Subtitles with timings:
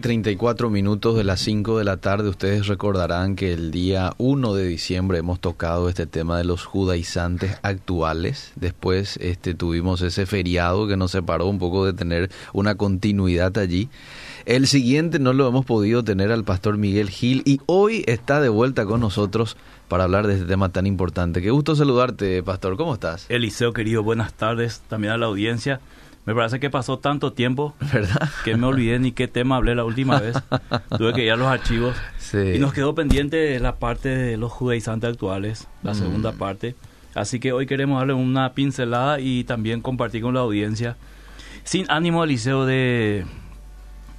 [0.00, 4.64] 34 minutos de las 5 de la tarde, ustedes recordarán que el día 1 de
[4.64, 8.52] diciembre hemos tocado este tema de los judaizantes actuales.
[8.54, 13.88] Después este, tuvimos ese feriado que nos separó un poco de tener una continuidad allí.
[14.46, 18.50] El siguiente no lo hemos podido tener al pastor Miguel Gil y hoy está de
[18.50, 19.56] vuelta con nosotros
[19.88, 21.42] para hablar de este tema tan importante.
[21.42, 22.76] Qué gusto saludarte, pastor.
[22.76, 23.26] ¿Cómo estás?
[23.30, 25.80] Eliseo, querido, buenas tardes también a la audiencia.
[26.28, 28.28] Me parece que pasó tanto tiempo ¿verdad?
[28.44, 30.36] que me olvidé ni qué tema hablé la última vez.
[30.98, 31.96] Tuve que ir a los archivos.
[32.18, 32.36] Sí.
[32.56, 35.94] Y nos quedó pendiente la parte de los judaizantes actuales, la Mm.
[35.94, 36.74] segunda parte.
[37.14, 40.96] Así que hoy queremos darle una pincelada y también compartir con la audiencia.
[41.64, 43.24] Sin ánimo, Eliseo, de,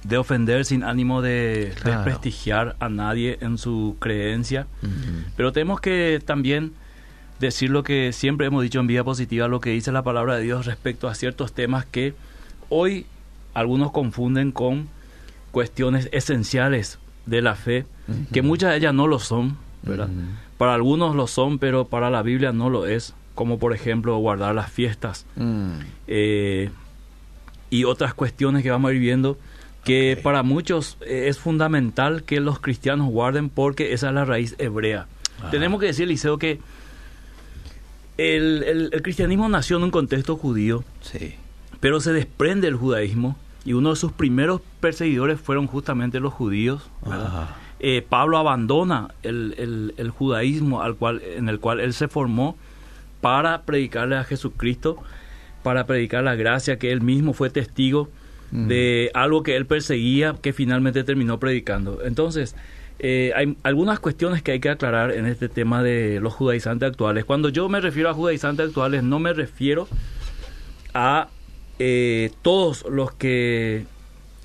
[0.02, 1.98] de ofender, sin ánimo de Claro.
[2.02, 4.66] desprestigiar a nadie en su creencia.
[4.82, 4.90] Ujú.
[5.36, 6.72] Pero tenemos que también
[7.40, 10.42] decir lo que siempre hemos dicho en vía positiva, lo que dice la palabra de
[10.42, 12.14] Dios respecto a ciertos temas que
[12.68, 13.06] hoy
[13.54, 14.88] algunos confunden con
[15.50, 17.86] cuestiones esenciales de la fe,
[18.32, 20.08] que muchas de ellas no lo son, ¿verdad?
[20.58, 24.54] Para algunos lo son, pero para la Biblia no lo es, como por ejemplo guardar
[24.54, 25.70] las fiestas Mm.
[26.06, 26.70] eh,
[27.70, 29.38] y otras cuestiones que vamos a ir viendo
[29.84, 34.54] que para muchos eh, es fundamental que los cristianos guarden porque esa es la raíz
[34.58, 35.06] hebrea.
[35.42, 35.50] Ah.
[35.50, 36.58] Tenemos que decir, Liceo, que
[38.36, 41.34] el, el- el cristianismo nació en un contexto judío, Sí.
[41.80, 46.88] pero se desprende del judaísmo y uno de sus primeros perseguidores fueron justamente los judíos.
[47.80, 52.56] Eh, Pablo abandona el, el- el judaísmo al cual, en el cual él se formó
[53.22, 54.98] para predicarle a Jesucristo,
[55.62, 58.08] para predicar la gracia, que él mismo fue testigo
[58.52, 58.66] Mm.
[58.66, 62.00] de algo que él perseguía, que finalmente terminó predicando.
[62.04, 62.56] Entonces,
[63.02, 67.24] eh, hay algunas cuestiones que hay que aclarar en este tema de los judaizantes actuales.
[67.24, 69.88] Cuando yo me refiero a judaizantes actuales, no me refiero
[70.92, 71.28] a
[71.78, 73.86] eh, todos los que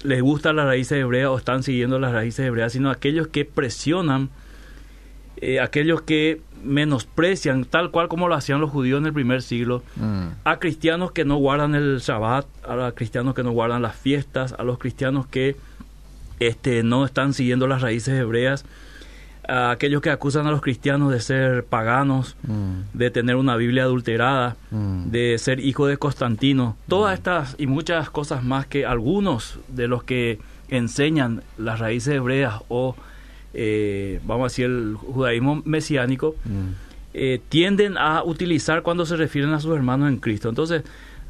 [0.03, 4.29] les gustan las raíces hebreas o están siguiendo las raíces hebreas, sino aquellos que presionan,
[5.37, 9.83] eh, aquellos que menosprecian, tal cual como lo hacían los judíos en el primer siglo,
[9.97, 10.27] Mm.
[10.45, 14.55] a cristianos que no guardan el Shabbat, a los cristianos que no guardan las fiestas,
[14.57, 15.57] a los cristianos que
[16.39, 18.65] este, no están siguiendo las raíces hebreas,
[19.47, 22.97] a aquellos que acusan a los cristianos de ser paganos, Mm.
[22.97, 25.11] de tener una Biblia adulterada, Mm.
[25.11, 26.75] de ser hijo de Constantino.
[26.87, 32.55] Todas estas y muchas cosas más que algunos de los que enseñan las raíces hebreas
[32.69, 32.95] o,
[33.53, 36.69] eh, vamos a decir, el judaísmo mesiánico, Mm.
[37.13, 40.49] eh, tienden a utilizar cuando se refieren a sus hermanos en Cristo.
[40.49, 40.81] Entonces,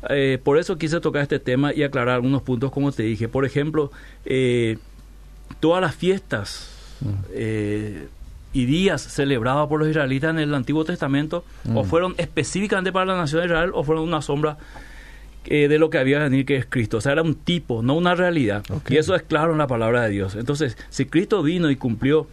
[0.09, 3.27] eh, por eso quise tocar este tema y aclarar algunos puntos, como te dije.
[3.27, 3.91] Por ejemplo,
[4.23, 4.77] eh,
[5.59, 7.07] todas las fiestas Mm.
[7.33, 8.07] eh,
[8.53, 11.87] y días celebrados por los israelitas en el Antiguo Testamento o Mm.
[11.87, 14.57] fueron específicamente para la nación de Israel o fueron una sombra
[15.47, 16.97] eh, de lo que había de venir que es Cristo.
[16.97, 18.63] O sea, era un tipo, no una realidad.
[18.89, 20.33] Y eso es claro en la palabra de Dios.
[20.35, 22.27] Entonces, si Cristo vino y cumplió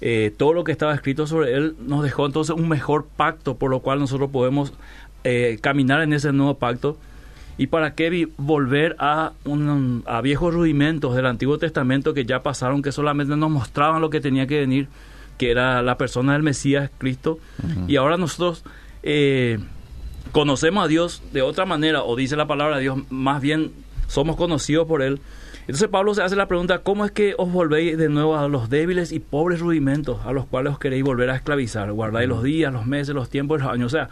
[0.00, 3.70] eh, todo lo que estaba escrito sobre él, nos dejó entonces un mejor pacto por
[3.70, 4.72] lo cual nosotros podemos
[5.24, 6.98] eh, caminar en ese nuevo pacto.
[7.58, 12.82] ¿Y para qué volver a, un- a viejos rudimentos del Antiguo Testamento que ya pasaron,
[12.82, 14.88] que solamente nos mostraban lo que tenía que venir,
[15.38, 17.38] que era la persona del Mesías, Cristo?
[17.88, 18.64] Y ahora nosotros
[19.02, 19.58] eh,
[20.32, 23.72] conocemos a Dios de otra manera, o dice la palabra de Dios, más bien
[24.06, 25.20] somos conocidos por Él.
[25.62, 28.68] Entonces Pablo se hace la pregunta, ¿cómo es que os volvéis de nuevo a los
[28.68, 31.92] débiles y pobres rudimentos a los cuales os queréis volver a esclavizar?
[31.92, 33.86] Guardáis los días, los meses, los tiempos, los años.
[33.86, 34.08] O sea,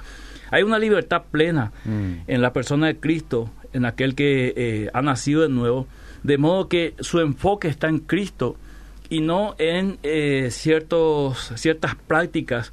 [0.51, 2.13] hay una libertad plena Mm.
[2.27, 5.87] en la persona de Cristo, en aquel que eh, ha nacido de nuevo,
[6.23, 8.57] de modo que su enfoque está en Cristo
[9.09, 12.73] y no en eh, ciertos, ciertas prácticas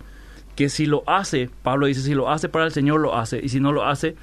[0.56, 3.50] que si lo hace, Pablo dice, si lo hace para el Señor, lo hace, y
[3.50, 4.16] si no lo hace,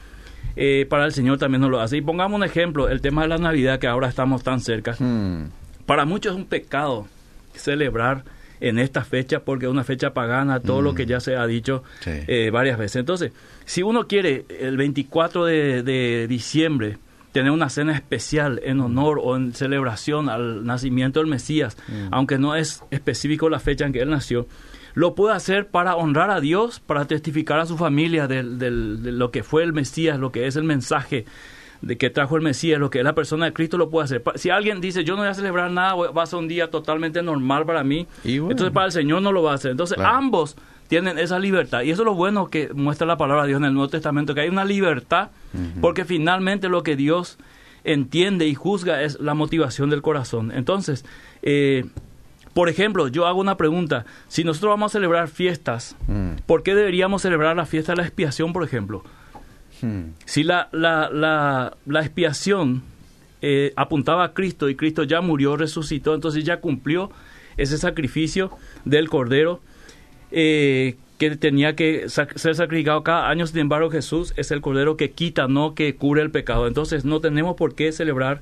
[0.57, 1.97] eh, para el Señor también no lo hace.
[1.97, 4.97] Y pongamos un ejemplo, el tema de la Navidad, que ahora estamos tan cerca.
[4.99, 5.51] Mm.
[5.87, 7.07] Para muchos es un pecado
[7.55, 8.25] celebrar
[8.69, 10.95] en esta fecha porque es una fecha pagana, todo lo Mm.
[10.97, 12.11] que ya se ha dicho Sí.
[12.27, 12.97] eh, varias veces.
[12.97, 13.33] Entonces,
[13.65, 16.99] si uno quiere el 24 de, de diciembre
[17.33, 22.09] tener una cena especial en honor o en celebración al nacimiento del Mesías, Mm.
[22.13, 24.47] aunque no es específico la fecha en que él nació,
[24.95, 29.11] lo puede hacer para honrar a Dios, para testificar a su familia del- del- de
[29.11, 31.25] lo que fue el Mesías, lo que es el mensaje
[31.87, 34.23] de que trajo el Mesías, lo que es la persona de Cristo, lo puede hacer.
[34.37, 37.23] Si alguien dice, yo no voy a celebrar nada, va a ser un día totalmente
[37.23, 38.53] normal para mí, Y bueno.
[38.53, 39.71] entonces para el Señor no lo va a hacer.
[39.73, 40.17] Entonces Claro.
[40.17, 40.57] ambos
[40.89, 41.83] tienen esa libertad.
[41.83, 44.35] Y eso es lo bueno que muestra la palabra de Dios en el Nuevo Testamento,
[44.35, 45.31] que hay una libertad,
[45.81, 47.39] porque finalmente lo que Dios
[47.85, 50.53] entiende y juzga es la motivación del corazón.
[50.53, 51.05] Entonces,
[51.43, 51.85] eh,
[52.55, 54.05] por ejemplo, yo hago una pregunta.
[54.29, 56.37] Si nosotros vamos a celebrar fiestas, Mm.
[56.47, 59.03] ¿por qué deberíamos celebrar la fiesta de la expiación, por ejemplo?
[59.85, 60.15] Mm.
[60.25, 62.83] Si la, la, la, la expiación
[63.43, 67.11] eh, apuntaba a Cristo y Cristo ya murió, resucitó, entonces ya cumplió
[67.59, 68.51] ese sacrificio
[68.87, 69.61] del Cordero
[70.31, 73.47] eh, que tenía que ser sacrificado cada año.
[73.47, 76.67] Sin embargo, Jesús es el Cordero que quita, no que cubre el pecado.
[76.67, 78.41] Entonces no tenemos por qué celebrar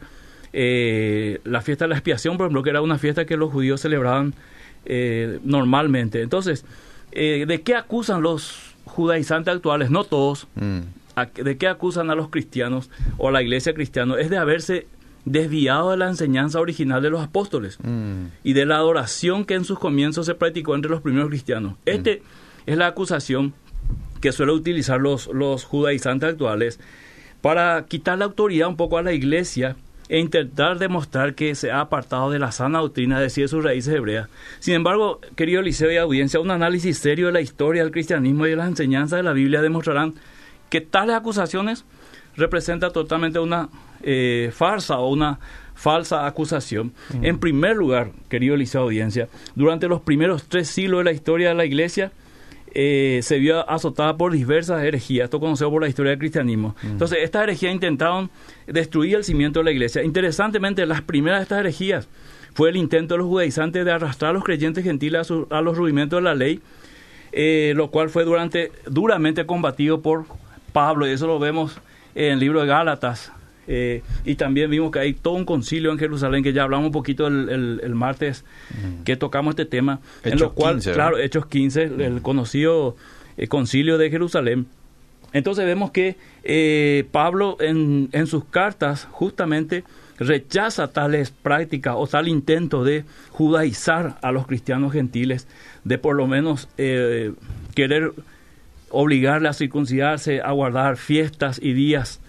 [0.53, 3.81] eh, la fiesta de la expiación, por ejemplo, que era una fiesta que los judíos
[3.81, 4.35] celebraban
[5.45, 6.23] normalmente.
[6.23, 6.65] Entonces,
[7.13, 9.91] ¿de qué acusan los judaizantes actuales?
[9.91, 10.49] No todos.
[10.55, 11.02] Mm
[11.35, 14.87] de qué acusan a los cristianos o a la iglesia cristiana es de haberse
[15.25, 18.27] desviado de la enseñanza original de los apóstoles mm.
[18.43, 21.73] y de la adoración que en sus comienzos se practicó entre los primeros cristianos.
[21.73, 21.77] Mm.
[21.87, 22.23] Este
[22.67, 23.55] es la acusación
[24.21, 26.81] que suelen utilizar los, los judaizantes actuales
[27.41, 29.77] para quitar la autoridad un poco a la iglesia
[30.09, 33.95] e intentar demostrar que se ha apartado de la sana doctrina, de decir sus raíces
[33.95, 34.29] hebreas.
[34.59, 38.51] Sin embargo, querido liceo y audiencia, un análisis serio de la historia del cristianismo y
[38.51, 40.15] de las enseñanzas de la Biblia demostrarán
[40.73, 41.85] que tales acusaciones
[42.35, 43.69] representan totalmente una
[44.03, 45.39] eh, farsa o una
[45.75, 46.95] falsa acusación.
[47.21, 51.57] En primer lugar, querido Eliseo Audiencia, durante los primeros tres siglos de la historia de
[51.57, 52.11] la Iglesia,
[52.73, 56.75] eh, se vio azotada por diversas herejías, esto conocido por la historia del cristianismo.
[56.83, 58.31] Entonces, estas herejías intentaron
[58.67, 60.03] destruir el cimiento de la iglesia.
[60.03, 62.09] Interesantemente, las primeras de estas herejías
[62.55, 66.17] fue el intento de los judaizantes de arrastrar a los creyentes gentiles a, los rudimentos
[66.17, 66.61] de la ley,
[67.33, 70.25] eh, lo cual fue durante, duramente combatido por
[70.73, 71.79] Pablo, y eso lo vemos
[72.15, 73.33] en el libro de Gálatas.
[73.69, 76.93] Eh, y también vimos que hay todo un concilio en Jerusalén, que ya hablamos un
[76.93, 79.05] poquito el, martes mm.
[79.05, 80.01] que tocamos este tema.
[80.25, 82.97] en lo cual, claro, Hechos 15, el conocido
[83.37, 84.67] eh, concilio de Jerusalén.
[85.33, 89.85] Entonces vemos que eh, Pablo en, en, sus cartas justamente
[90.19, 95.49] rechaza tales prácticas o tal intento de judaizar a los cristianos gentiles,
[95.85, 98.13] de por lo menos querer
[98.93, 102.21] obligarle a circuncidarse, a guardar fiestas y días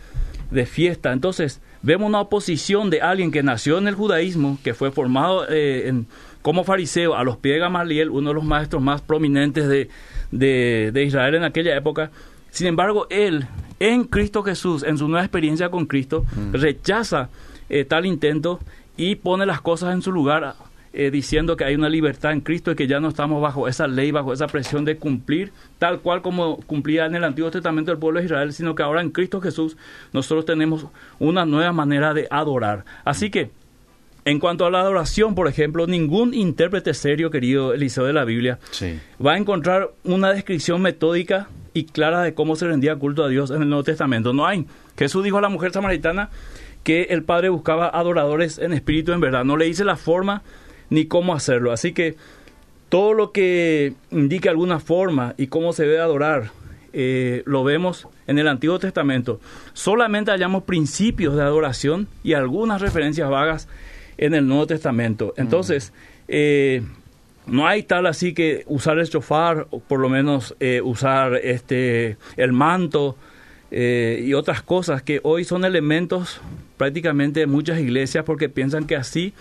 [0.51, 1.12] de fiesta.
[1.12, 6.04] Entonces, vemos una oposición de alguien que nació en el judaísmo, que fue formado eh,
[6.42, 9.89] como fariseo a los pies de Gamaliel, uno de los maestros más prominentes de,
[10.31, 12.12] de, Israel en aquella época.
[12.50, 13.48] Sin embargo, él,
[13.80, 16.54] en Cristo Jesús, en su nueva experiencia con Cristo, mm.
[16.54, 17.30] rechaza
[17.69, 18.59] eh, tal intento
[18.98, 20.56] y pone las cosas en su lugar
[20.95, 23.88] eh, diciendo que hay una libertad en Cristo y que ya no estamos bajo esa
[23.88, 27.98] ley, bajo esa presión de cumplir tal cual como cumplía en el Antiguo Testamento el
[27.98, 29.75] pueblo de Israel, sino que ahora en Cristo Jesús
[30.12, 30.86] nosotros tenemos
[31.18, 32.86] una nueva manera de adorar.
[33.06, 33.50] Así que,
[34.25, 38.60] en cuanto a la adoración, por ejemplo, ningún intérprete serio, querido Eliseo de la Biblia,
[39.19, 43.50] va a encontrar una descripción metódica y clara de cómo se rendía culto a Dios
[43.50, 44.31] en el Nuevo Testamento.
[44.31, 44.68] No hay.
[44.95, 46.30] Jesús dijo a la mujer samaritana
[46.84, 49.44] que el Padre buscaba adoradores en espíritu en verdad.
[49.44, 50.44] No le dice la forma
[50.89, 51.71] ni cómo hacerlo.
[51.71, 52.15] Así que
[52.94, 56.51] todo lo que indique alguna forma y cómo se debe adorar,
[56.94, 59.39] eh, lo vemos en el Antiguo Testamento.
[59.74, 63.68] Solamente hallamos principios de adoración y algunas referencias vagas
[64.19, 65.33] en el Nuevo Testamento.
[65.38, 65.91] Entonces,
[66.27, 66.83] eh,
[67.47, 72.18] no hay tal así que usar el chofar, o por lo menos eh, usar este
[72.38, 73.18] el manto
[73.75, 76.41] y otras cosas que hoy son elementos
[76.77, 79.33] prácticamente de muchas iglesias porque piensan que así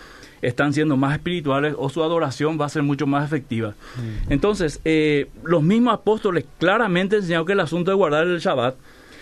[0.43, 3.69] están siendo más espirituales o su adoración va a ser mucho más efectiva.
[3.69, 4.31] Mm.
[4.33, 8.75] Entonces, eh, los mismos apóstoles claramente enseñaron que el asunto de guardar el Shabbat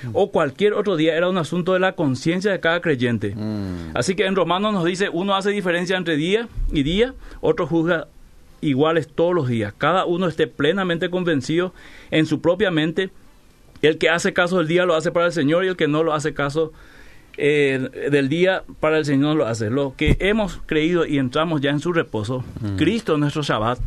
[0.03, 0.09] mm.
[0.13, 3.35] o cualquier otro día era un asunto de la conciencia de cada creyente.
[3.35, 3.91] Mm.
[3.93, 8.07] Así que en Romanos nos dice, uno hace diferencia entre día y día, otro juzga
[8.61, 9.73] iguales todos los días.
[9.77, 11.73] Cada uno esté plenamente convencido
[12.09, 13.11] en su propia mente.
[13.81, 16.03] El que hace caso del día lo hace para el Señor y el que no
[16.03, 16.71] lo hace caso
[17.37, 19.69] eh, del día para el Señor lo hace.
[19.69, 22.75] Lo que hemos creído y entramos ya en su reposo, mm.
[22.77, 23.79] Cristo nuestro Shabbat,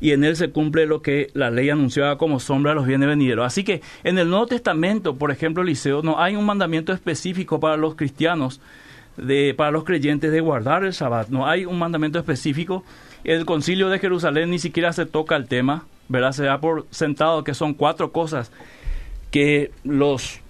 [0.00, 3.08] y en él se cumple lo que la ley anunciaba como sombra de los bienes
[3.08, 3.46] venideros.
[3.46, 7.76] Así que en el Nuevo Testamento, por ejemplo, Liceo, no hay un mandamiento específico para
[7.76, 8.60] los cristianos,
[9.16, 11.28] de, para los creyentes de guardar el Shabbat.
[11.28, 12.84] No hay un mandamiento específico.
[13.24, 16.32] El concilio de Jerusalén ni siquiera se toca el tema, ¿verdad?
[16.32, 18.52] Se da por sentado que son cuatro cosas
[19.30, 20.40] que los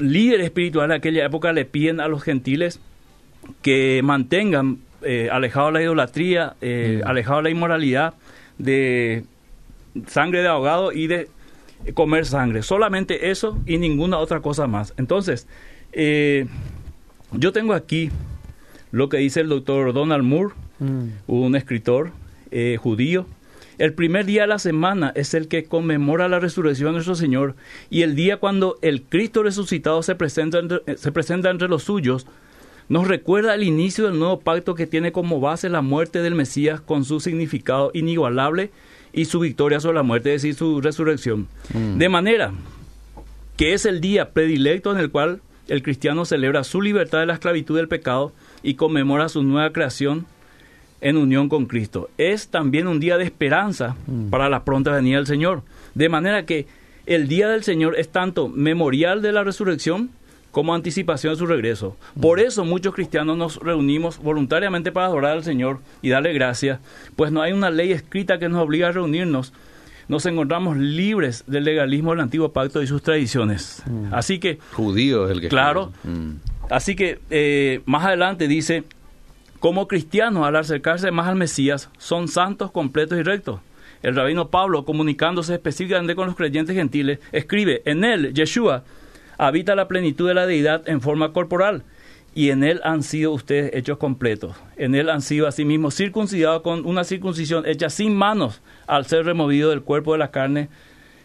[0.00, 2.80] líderes espirituales de aquella época le piden a los gentiles
[3.62, 7.08] que mantengan eh, alejado de la idolatría, eh, mm.
[7.08, 8.14] alejado de la inmoralidad,
[8.58, 9.24] de
[10.06, 11.28] sangre de ahogado y de
[11.94, 12.62] comer sangre.
[12.62, 14.92] Solamente eso y ninguna otra cosa más.
[14.98, 15.46] Entonces,
[15.92, 16.46] eh,
[17.32, 18.10] yo tengo aquí
[18.92, 21.04] lo que dice el doctor Donald Moore, mm.
[21.26, 22.12] un escritor
[22.78, 23.26] judío,
[23.80, 27.56] el primer día de la semana es el que conmemora la resurrección de nuestro Señor
[27.88, 31.82] y el día cuando el Cristo resucitado se presenta entre, eh, se presenta entre los
[31.84, 32.26] suyos
[32.90, 36.80] nos recuerda el inicio del nuevo pacto que tiene como base la muerte del Mesías
[36.80, 38.70] con su significado inigualable
[39.14, 41.48] y su victoria sobre la muerte, es decir, su resurrección.
[41.72, 41.98] Mm.
[41.98, 42.52] De manera
[43.56, 47.34] que es el día predilecto en el cual el cristiano celebra su libertad de la
[47.34, 48.32] esclavitud del pecado
[48.62, 50.26] y conmemora su nueva creación
[51.00, 52.10] en unión con Cristo.
[52.18, 54.30] Es también un día de esperanza mm.
[54.30, 55.62] para la pronta venida del Señor.
[55.94, 56.66] De manera que
[57.06, 60.10] el día del Señor es tanto memorial de la resurrección
[60.50, 61.96] como anticipación de su regreso.
[62.20, 62.46] Por mm.
[62.46, 66.80] eso muchos cristianos nos reunimos voluntariamente para adorar al Señor y darle gracias,
[67.16, 69.52] pues no hay una ley escrita que nos obliga a reunirnos.
[70.08, 73.82] Nos encontramos libres del legalismo del antiguo pacto y sus tradiciones.
[73.86, 74.12] Mm.
[74.12, 74.58] Así que...
[74.72, 75.48] Judío es el que...
[75.48, 75.92] Claro.
[76.68, 78.82] Así que eh, más adelante dice,
[79.60, 83.60] como cristianos, al acercarse más al Mesías, son santos, completos y rectos.
[84.02, 88.84] El rabino Pablo, comunicándose específicamente con los creyentes gentiles, escribe, en él, Yeshua,
[89.36, 91.84] habita la plenitud de la deidad en forma corporal,
[92.34, 94.56] y en él han sido ustedes hechos completos.
[94.76, 99.68] En él han sido asimismo circuncidados con una circuncisión hecha sin manos, al ser removido
[99.70, 100.70] del cuerpo de la carne,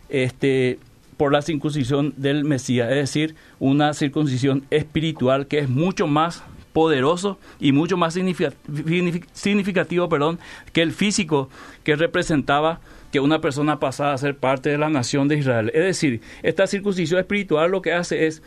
[0.09, 0.77] este,
[1.15, 6.43] por la circuncisión del Mesías, es decir, una circuncisión espiritual que es mucho más
[6.75, 10.39] poderoso y mucho más significativo perdón,
[10.73, 11.49] que el físico
[11.85, 12.81] que representaba
[13.13, 15.71] que una persona pasara a ser parte de la nación de Israel.
[15.73, 18.43] Es decir, esta circuncisión espiritual lo que hace es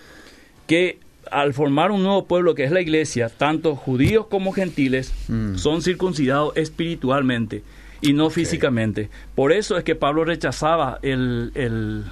[0.66, 0.98] que
[1.30, 5.54] al formar un nuevo pueblo que es la iglesia, tanto judíos como gentiles mm.
[5.54, 7.62] son circuncidados espiritualmente
[8.02, 9.08] y no físicamente.
[9.34, 12.04] Por eso es que Pablo rechazaba el,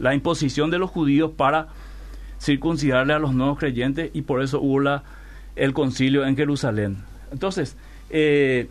[0.00, 1.68] la imposición de los judíos para
[2.40, 5.04] circuncidarle a los nuevos creyentes y por eso hubo la
[5.56, 6.98] el concilio en Jerusalén.
[7.30, 7.76] Entonces,
[8.10, 8.68] eh,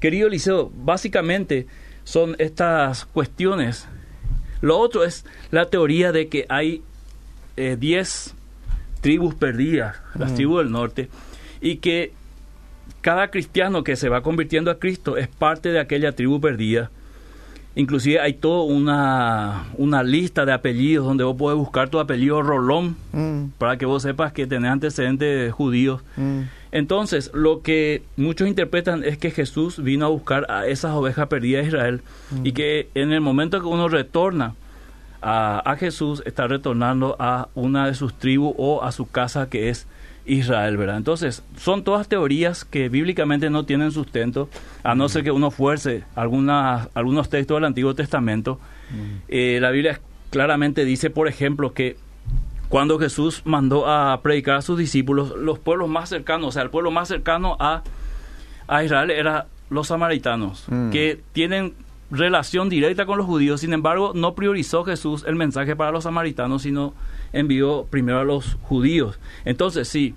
[0.00, 1.66] querido Eliseo, básicamente
[2.04, 3.88] son estas cuestiones.
[4.60, 6.82] Lo otro es la teoría de que hay
[7.56, 8.32] 10 eh,
[9.00, 11.08] tribus perdidas, las tribus del norte,
[11.60, 12.12] y que
[13.00, 16.90] cada cristiano que se va convirtiendo a Cristo es parte de aquella tribu perdida
[17.74, 22.96] Inclusive hay toda una, una, lista de apellidos donde vos podés buscar tu apellido Rolón
[23.12, 23.52] mm.
[23.56, 26.02] para que vos sepas que tenés antecedentes judíos.
[26.16, 26.42] Mm.
[26.70, 31.62] Entonces, lo que muchos interpretan es que Jesús vino a buscar a esas ovejas perdidas
[31.62, 32.00] de Israel
[32.44, 32.54] y mm.
[32.54, 34.54] que en el momento que uno retorna
[35.22, 39.70] a, a Jesús, está retornando a una de sus tribus o a su casa que
[39.70, 39.86] es
[40.24, 40.96] Israel, ¿verdad?
[40.96, 44.48] Entonces, son todas teorías que bíblicamente no tienen sustento,
[44.82, 48.60] a no ser que uno fuerce algunas, algunos textos del Antiguo Testamento.
[49.28, 50.00] Eh, la Biblia
[50.30, 51.96] claramente dice, por ejemplo, que
[52.68, 56.70] cuando Jesús mandó a predicar a sus discípulos, los pueblos más cercanos, o sea, el
[56.70, 57.82] pueblo más cercano a,
[58.66, 60.90] a Israel era los samaritanos, mm.
[60.90, 61.74] que tienen
[62.12, 66.62] relación directa con los judíos, sin embargo, no priorizó Jesús el mensaje para los samaritanos,
[66.62, 66.94] sino
[67.32, 69.18] envió primero a los judíos.
[69.44, 70.14] Entonces, sí,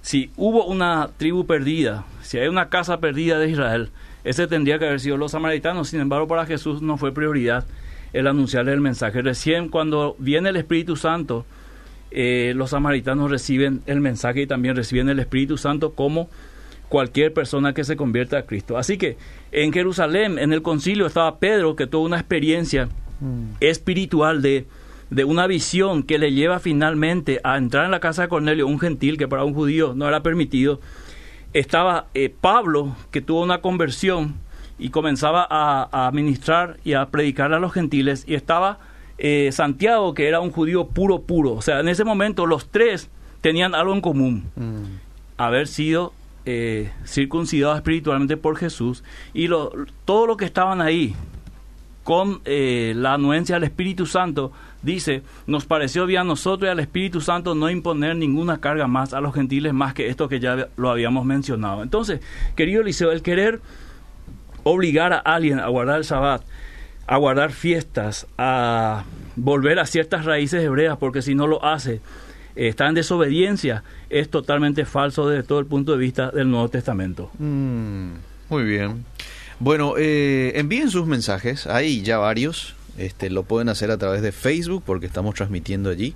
[0.00, 3.90] si hubo una tribu perdida, si hay una casa perdida de Israel,
[4.24, 5.88] ese tendría que haber sido los samaritanos.
[5.88, 7.64] Sin embargo, para Jesús no fue prioridad
[8.12, 9.20] el anunciarle el mensaje.
[9.20, 11.44] Recién cuando viene el Espíritu Santo,
[12.10, 16.30] eh, los samaritanos reciben el mensaje y también reciben el Espíritu Santo como
[16.88, 18.78] cualquier persona que se convierta a Cristo.
[18.78, 19.16] Así que
[19.52, 22.88] en Jerusalén, en el concilio, estaba Pedro, que tuvo una experiencia
[23.20, 23.56] mm.
[23.60, 24.66] espiritual de
[25.10, 28.80] de una visión que le lleva finalmente a entrar en la casa de Cornelio, un
[28.80, 30.80] gentil que para un judío no era permitido,
[31.52, 34.34] estaba eh, Pablo, que tuvo una conversión
[34.78, 38.78] y comenzaba a, ministrar y a predicar a los gentiles, y estaba
[39.16, 41.54] eh, Santiago, que era un judío puro, puro.
[41.54, 43.08] O sea, en ese momento los tres
[43.40, 45.38] tenían algo en común, mm.
[45.38, 46.12] haber sido
[46.46, 49.72] eh, circuncidados espiritualmente por Jesús, y lo,
[50.04, 51.14] todo lo que estaban ahí,
[52.02, 57.20] con la anuencia del Espíritu Santo, dice, nos pareció bien a nosotros y al Espíritu
[57.20, 60.90] Santo no imponer ninguna carga más a los gentiles más que esto que ya lo
[60.90, 61.82] habíamos mencionado.
[61.82, 62.20] Entonces,
[62.54, 63.60] querido Eliseo, el querer
[64.62, 66.42] obligar a alguien a guardar el Sabbat,
[67.08, 69.02] a guardar fiestas, a
[69.34, 72.00] volver a ciertas raíces hebreas, porque si no lo hace,
[72.56, 77.30] está en desobediencia, es totalmente falso desde todo el punto de vista del Nuevo Testamento.
[77.38, 78.12] Mm,
[78.48, 79.04] muy bien.
[79.58, 84.32] Bueno, eh, envíen sus mensajes, hay ya varios, este, lo pueden hacer a través de
[84.32, 86.14] Facebook porque estamos transmitiendo allí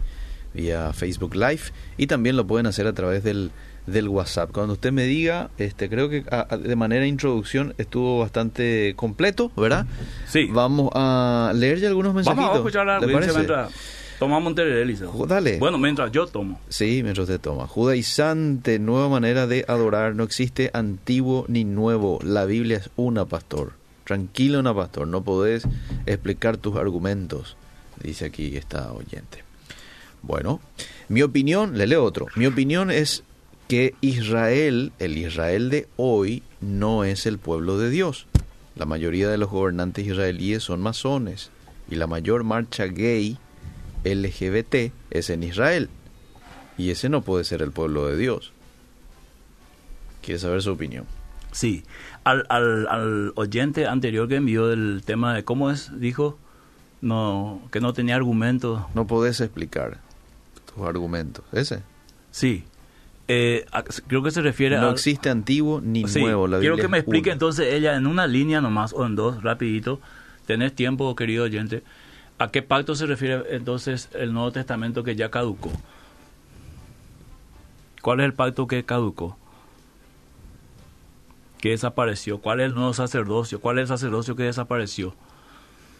[0.52, 1.62] vía Facebook Live
[1.96, 3.50] y también lo pueden hacer a través del,
[3.86, 4.50] del WhatsApp.
[4.52, 6.24] Cuando usted me diga, este, creo que
[6.58, 9.86] de manera introducción estuvo bastante completo, ¿verdad?
[10.26, 10.48] Sí.
[10.50, 12.44] Vamos a leer ya algunos mensajitos.
[12.44, 13.70] Vamos a escuchar la mientras
[14.20, 15.58] tomamos un Dale.
[15.58, 16.60] Bueno, mientras yo tomo.
[16.68, 17.66] Sí, mientras usted toma.
[17.66, 20.14] Judaizante, nueva manera de adorar.
[20.14, 22.20] No existe antiguo ni nuevo.
[22.22, 23.72] La Biblia es una, pastor.
[24.04, 25.66] Tranquilo, no, pastor, no podés
[26.04, 27.56] explicar tus argumentos,
[28.02, 29.42] dice aquí esta oyente.
[30.22, 30.60] Bueno,
[31.08, 33.22] mi opinión, le leo otro, mi opinión es
[33.68, 38.26] que Israel, el Israel de hoy, no es el pueblo de Dios.
[38.74, 41.50] La mayoría de los gobernantes israelíes son masones
[41.88, 43.38] y la mayor marcha gay
[44.04, 45.88] LGBT es en Israel.
[46.78, 48.52] Y ese no puede ser el pueblo de Dios.
[50.22, 51.04] quiere saber su opinión.
[51.52, 51.82] Sí,
[52.24, 56.38] al, al, al oyente anterior que envió del tema de cómo es, dijo
[57.00, 58.82] no que no tenía argumentos.
[58.94, 59.98] No podés explicar
[60.74, 61.44] tus argumentos.
[61.52, 61.82] ¿Ese?
[62.30, 62.64] Sí.
[63.26, 64.92] Eh, a- creo que se refiere No a...
[64.92, 66.46] existe antiguo ni Sí, nuevo.
[66.46, 67.34] La quiero Biblia que me explique una.
[67.34, 70.00] entonces ella en una línea nomás o en dos, rapidito.
[70.46, 71.82] Tenés tiempo, querido oyente.
[72.40, 75.70] ¿A qué pacto se refiere entonces el Nuevo Testamento que ya caducó?
[78.00, 79.36] ¿Cuál es el pacto que caducó?
[81.60, 82.38] Que desapareció.
[82.38, 83.60] ¿Cuál es el nuevo sacerdocio?
[83.60, 85.14] ¿Cuál es el sacerdocio que desapareció?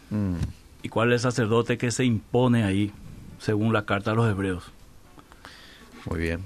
[0.09, 0.37] Mm,
[0.81, 2.91] ¿Y cuál es el sacerdote que se impone ahí,
[3.37, 4.71] según la carta a los hebreos?
[6.09, 6.39] muy bien.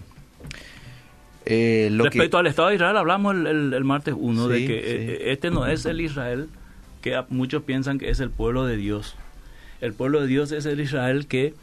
[1.46, 4.60] Eh, lo que- Respecto al Estado de Israel, hablamos el, el- el martes 1 de
[4.68, 4.74] que sí.
[4.86, 6.50] eh, este no es el Israel
[7.02, 9.16] que muchos piensan que es el pueblo de Dios.
[9.86, 11.54] El pueblo de Dios es el Israel que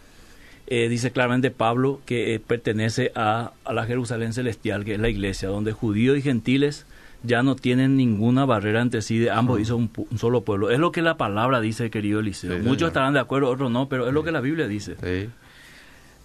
[0.69, 5.09] eh, dice claramente Pablo que eh, pertenece a, a la Jerusalén celestial, que es la
[5.09, 6.87] iglesia, donde judíos y gentiles
[7.25, 10.71] ya no tienen ninguna barrera entre sí, de ambos hizo un, pu- un solo pueblo.
[10.71, 12.53] Es lo que la palabra dice, querido Eliseo.
[12.53, 12.89] Sí, Muchos señor.
[12.89, 14.97] estarán de acuerdo, otros no, pero es lo que la Biblia dice.
[15.03, 15.29] Sí.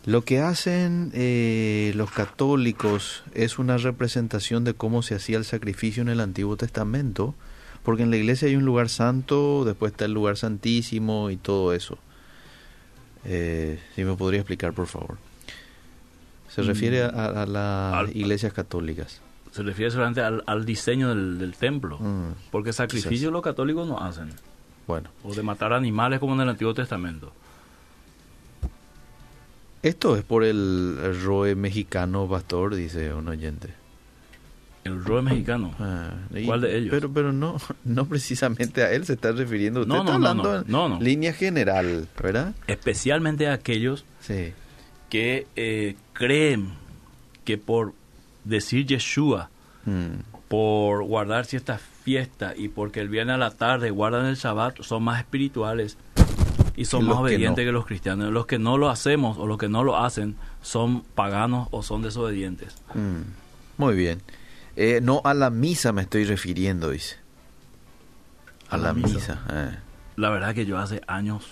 [0.06, 6.02] Lo que hacen eh, los católicos es una representación de cómo se hacía el sacrificio
[6.02, 7.36] en el Antiguo Testamento,
[7.88, 11.72] porque en la iglesia hay un lugar santo, después está el lugar santísimo y todo
[11.74, 11.98] eso.
[13.24, 15.18] Eh, si me podría explicar, por favor.
[16.50, 16.66] Se Mm.
[16.68, 19.22] refiere a, a las Al- iglesias católicas.
[19.54, 23.98] Se refiere solamente al, al diseño del, del templo, Mm, porque sacrificios los católicos no
[24.00, 24.32] hacen.
[24.86, 27.32] Bueno, o de matar animales como en el Antiguo Testamento.
[29.82, 33.74] esto es por el roe mexicano pastor, dice un oyente.
[34.88, 35.74] El rol mexicano.
[35.80, 36.90] Ah, y- ¿Cuál de ellos?
[36.92, 39.82] Pero, pero no, no precisamente a él se está refiriendo.
[39.82, 42.54] Usted No, está no, no, hablando no, en línea general, ¿verdad?
[42.68, 44.54] Especialmente aquellos Sí.
[45.10, 46.70] que eh, creen
[47.46, 47.94] que por
[48.44, 49.50] decir Yeshua,
[49.86, 54.82] Mm, por guardar ciertas fiestas y porque el viernes a la tarde guardan el Shabbat,
[54.82, 55.98] son más espirituales
[56.76, 58.32] y son más que obedientes que los cristianos.
[58.34, 62.02] Los que no lo hacemos o los que no lo hacen son paganos o son
[62.02, 62.76] desobedientes.
[62.96, 63.22] mm.
[63.82, 64.22] Muy bien.
[64.80, 67.16] Eh, no a la misa me estoy refiriendo, dice.
[68.70, 69.16] A, A la, la misa.
[69.16, 69.42] misa.
[69.52, 69.78] eh.
[70.18, 71.44] La verdad que yo hace años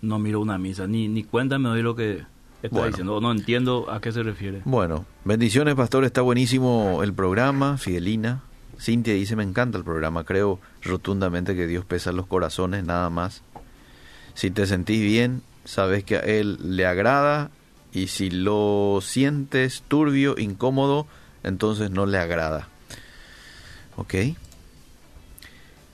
[0.00, 2.24] no miro una misa, ni, ni cuenta me doy lo que
[2.62, 2.86] está Bueno.
[2.88, 4.62] diciendo, o no entiendo a qué se refiere.
[4.64, 6.04] Bueno, bendiciones, pastor.
[6.04, 7.76] Está buenísimo el programa.
[7.78, 8.42] Fidelina.
[8.80, 10.24] Cintia dice, me encanta el programa.
[10.24, 13.42] Creo rotundamente que Dios pesa los corazones, nada más.
[14.34, 17.50] Si te sentís bien, sabes que a Él le agrada.
[17.92, 21.06] Y si lo sientes turbio, incómodo,
[21.44, 22.68] entonces no le agrada.
[23.96, 24.14] ¿Ok?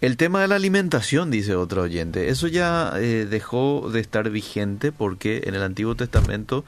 [0.01, 4.93] El tema de la alimentación, dice otro oyente, eso ya eh, dejó de estar vigente
[4.93, 6.65] porque en el Antiguo Testamento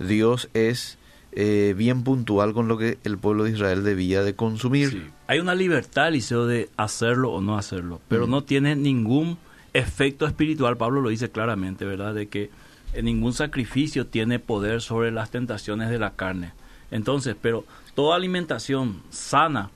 [0.00, 0.98] Dios es
[1.36, 4.90] eh, bien puntual con lo que el pueblo de Israel debía de consumir.
[4.90, 5.02] Sí.
[5.28, 8.30] Hay una libertad, Liceo, de hacerlo o no hacerlo, pero Mm.
[8.30, 9.38] no tiene ningún
[9.72, 10.76] efecto espiritual.
[10.76, 12.12] Pablo lo dice claramente, ¿verdad?
[12.14, 12.50] De que
[12.92, 16.52] eh, ningún sacrificio tiene poder sobre las tentaciones de la carne.
[16.90, 19.70] Entonces, pero toda alimentación sana,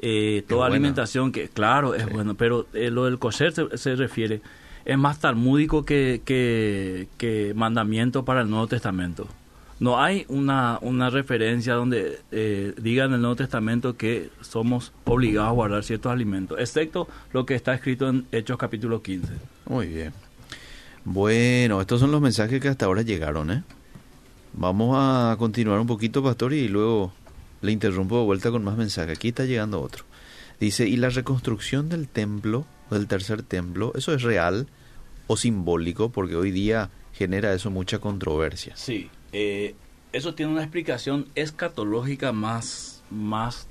[0.00, 0.74] eh, toda buena.
[0.76, 2.10] alimentación que, claro, es Sí.
[2.12, 4.40] bueno, pero eh, lo del kosher se, se refiere,
[4.84, 9.26] es más talmúdico que, que, que mandamiento para el Nuevo Testamento.
[9.80, 15.50] No hay una, una referencia donde eh, diga en el Nuevo Testamento que somos obligados
[15.50, 19.32] a guardar ciertos alimentos, excepto lo que está escrito en Hechos capítulo 15.
[19.66, 20.12] Muy bien.
[21.04, 23.62] Bueno, estos son los mensajes que hasta ahora llegaron, ¿eh?
[24.52, 27.12] Vamos a continuar un poquito, pastor, y luego
[27.60, 29.16] le interrumpo de vuelta con más mensajes.
[29.16, 30.04] Aquí está llegando otro.
[30.60, 34.66] Dice, ¿y la reconstrucción del templo, del tercer templo, eso es real
[35.26, 36.10] o simbólico?
[36.10, 38.76] Porque hoy día genera eso mucha controversia.
[38.76, 39.74] Sí, eh,
[40.12, 43.68] eso tiene una explicación escatológica más, más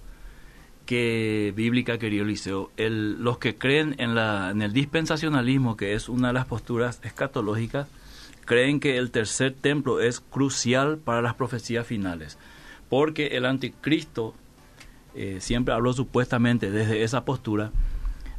[0.85, 2.71] que bíblica, querido Liceo.
[2.77, 6.99] El, los que creen en, la, en el dispensacionalismo, que es una de las posturas
[7.03, 7.87] escatológicas,
[8.45, 12.37] creen que el tercer templo es crucial para las profecías finales,
[12.89, 14.33] porque el anticristo,
[15.15, 17.71] eh, siempre habló supuestamente desde esa postura,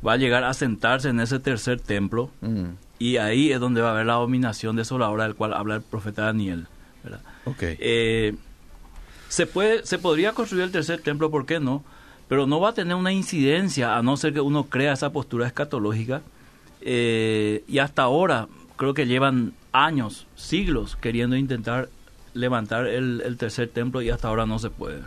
[0.06, 3.88] va a llegar a sentarse en ese tercer templo Mm, y ahí es donde va
[3.88, 6.66] a haber la dominación desoladora del cual habla el profeta Daniel.
[7.02, 7.20] ¿verdad?
[7.44, 7.62] ok.
[7.62, 8.34] Eh,
[9.28, 11.84] se, puede, se podría construir el tercer templo, ¿por qué no?
[12.28, 15.46] Pero no va a tener una incidencia a no ser que uno crea esa postura
[15.46, 16.22] escatológica.
[16.80, 21.88] Eh, y hasta ahora creo que llevan años, siglos, queriendo intentar
[22.34, 25.00] levantar el, el tercer templo y hasta ahora no se puede.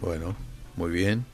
[0.00, 0.34] Bueno,
[0.76, 1.24] muy bien.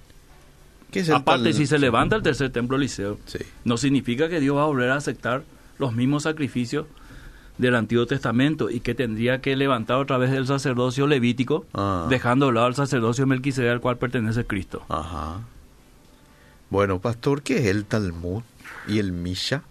[0.91, 2.79] ¿Qué es el Aparte, tal- si se levanta el tercer templo
[3.27, 3.39] Sí.
[3.65, 5.43] no significa que Dios va a volver a aceptar
[5.79, 6.87] los mismos sacrificios
[7.59, 12.07] del Antiguo Testamento y que tendría que levantar otra vez el sacerdocio levítico, Ah.
[12.11, 14.85] dejando de lado el sacerdocio Melquisedec al cual pertenece Cristo.
[14.89, 15.41] Ajá.
[16.71, 18.43] Bueno, pastor, ¿qué es el Talmud
[18.89, 19.63] y el Misha,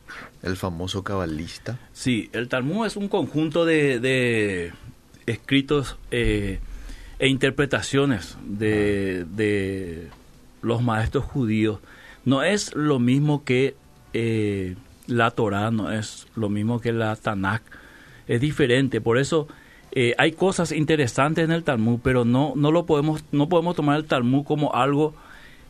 [0.42, 1.78] el famoso cabalista?
[1.92, 4.72] Sí, el Talmud es un conjunto de, de
[5.26, 6.60] escritos eh,
[7.20, 10.08] e interpretaciones de, de
[10.62, 11.80] los maestros judíos.
[12.26, 13.76] No es lo mismo que
[14.14, 14.76] eh,
[15.08, 17.64] la Torah, no es lo mismo que la Tanakh.
[18.28, 19.48] Es diferente, por eso
[19.92, 23.98] eh, hay cosas interesantes en el Talmud, pero no, no lo podemos, no podemos tomar
[23.98, 25.14] el Talmud como algo,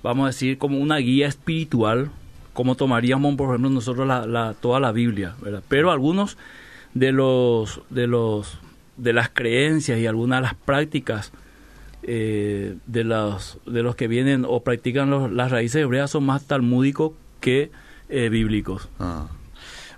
[0.04, 2.12] vamos a decir, como una guía espiritual,
[2.54, 5.64] como tomaríamos, por ejemplo, nosotros la, la- toda la Biblia, ¿verdad?
[5.68, 6.38] Pero algunos
[6.94, 8.60] de los, de los,
[8.98, 11.32] de las creencias y algunas de las prácticas
[12.04, 16.44] eh, de los, de los que vienen o practican los- las raíces hebreas son más
[16.46, 17.72] talmúdicos que
[18.10, 18.90] eh, bíblicos.
[19.00, 19.28] Ah.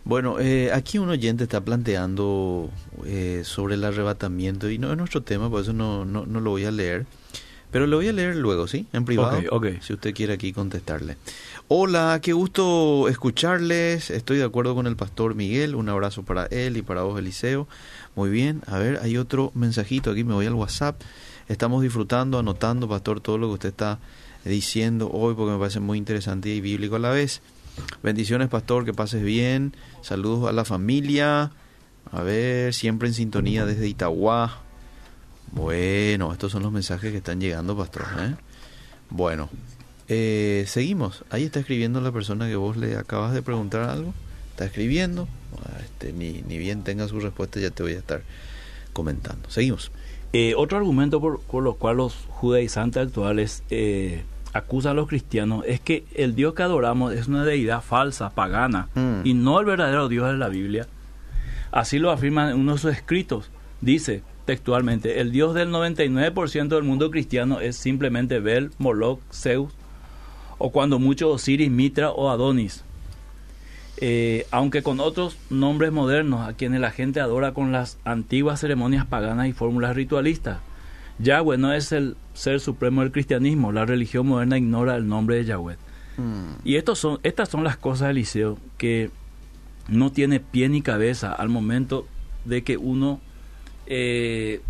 [0.04, 2.70] Bueno, eh, aquí un oyente está planteando
[3.06, 6.52] eh, sobre el arrebatamiento y no es nuestro tema, por eso no, no, no lo
[6.52, 7.08] voy a leer.
[7.76, 8.88] Pero lo voy a leer luego, ¿sí?
[8.94, 9.38] En privado.
[9.82, 11.18] Si usted quiere aquí contestarle.
[11.68, 14.12] Hola, qué gusto escucharles.
[14.12, 15.76] Estoy de acuerdo con el pastor Miguel.
[15.76, 17.68] Un abrazo para él y para vos, Eliseo.
[18.16, 18.62] Muy bien.
[18.68, 20.24] A ver, hay otro mensajito aquí.
[20.24, 21.02] Me voy al WhatsApp.
[21.50, 24.00] Estamos disfrutando, anotando, pastor, todo lo que usted está
[24.46, 27.42] diciendo hoy porque me parece muy interesante y bíblico a la vez.
[28.02, 29.76] Bendiciones, pastor, que pases bien.
[30.02, 31.52] Saludos a la familia.
[32.10, 34.62] A ver, siempre en sintonía desde Itagua.
[35.52, 38.04] Bueno, estos son los mensajes que están llegando, pastor.
[38.20, 38.36] ¿eh?
[39.10, 39.50] Bueno,
[40.08, 41.24] eh, seguimos.
[41.30, 44.14] Ahí está escribiendo la persona que vos le acabas de preguntar algo.
[44.52, 45.28] Está escribiendo.
[45.64, 48.22] Ah, Este, ni, ni bien tenga su respuesta, ya te voy a estar
[48.94, 49.50] comentando.
[49.50, 49.92] Seguimos.
[50.34, 55.64] Eh, otro argumento por, por lo cual los judaizantes actuales eh, acusan a los cristianos
[55.66, 59.22] es que el Dios que adoramos es una deidad falsa, pagana, Mm.
[59.26, 60.88] y no el verdadero Dios de la Biblia.
[61.72, 63.50] Así lo afirma en uno de sus escritos.
[63.80, 69.74] Dice textualmente, el Dios del 99% del mundo cristiano es simplemente Bel, Moloch, Zeus,
[70.58, 72.84] o cuando mucho Osiris, Mitra o Adonis.
[73.98, 79.06] Eh, aunque con otros nombres modernos a quienes la gente adora con las antiguas ceremonias
[79.06, 80.60] paganas y fórmulas ritualistas.
[81.18, 85.46] Yahweh no es el ser supremo del cristianismo, la religión moderna ignora el nombre de
[85.46, 85.78] Yahweh.
[86.64, 89.12] Y estos son, estas son las cosas, Eliseo, que
[89.90, 92.08] no tiene pie ni cabeza al momento
[92.46, 93.20] de que uno
[93.88, 94.62] eh,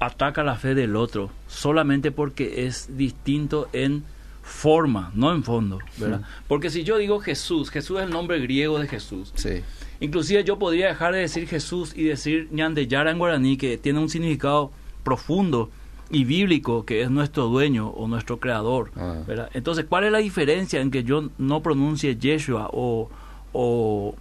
[0.00, 4.04] ataca la fe del otro, solamente porque es distinto en
[4.42, 6.22] forma, no en fondo, ¿verdad?
[6.46, 9.32] Porque si yo digo Jesús, Jesús es el nombre griego de Jesús.
[9.34, 9.62] Sí.
[10.00, 14.08] Inclusive yo podría dejar de decir Jesús y decir Ñandeyara en guaraní, que tiene un
[14.08, 14.70] significado
[15.02, 15.70] profundo
[16.10, 18.90] y bíblico, que es nuestro dueño o nuestro creador.
[18.96, 19.22] Ah.
[19.26, 19.50] ¿verdad?
[19.52, 23.10] Entonces, ¿cuál es la diferencia en que yo no pronuncie Yeshua o,
[23.52, 24.14] o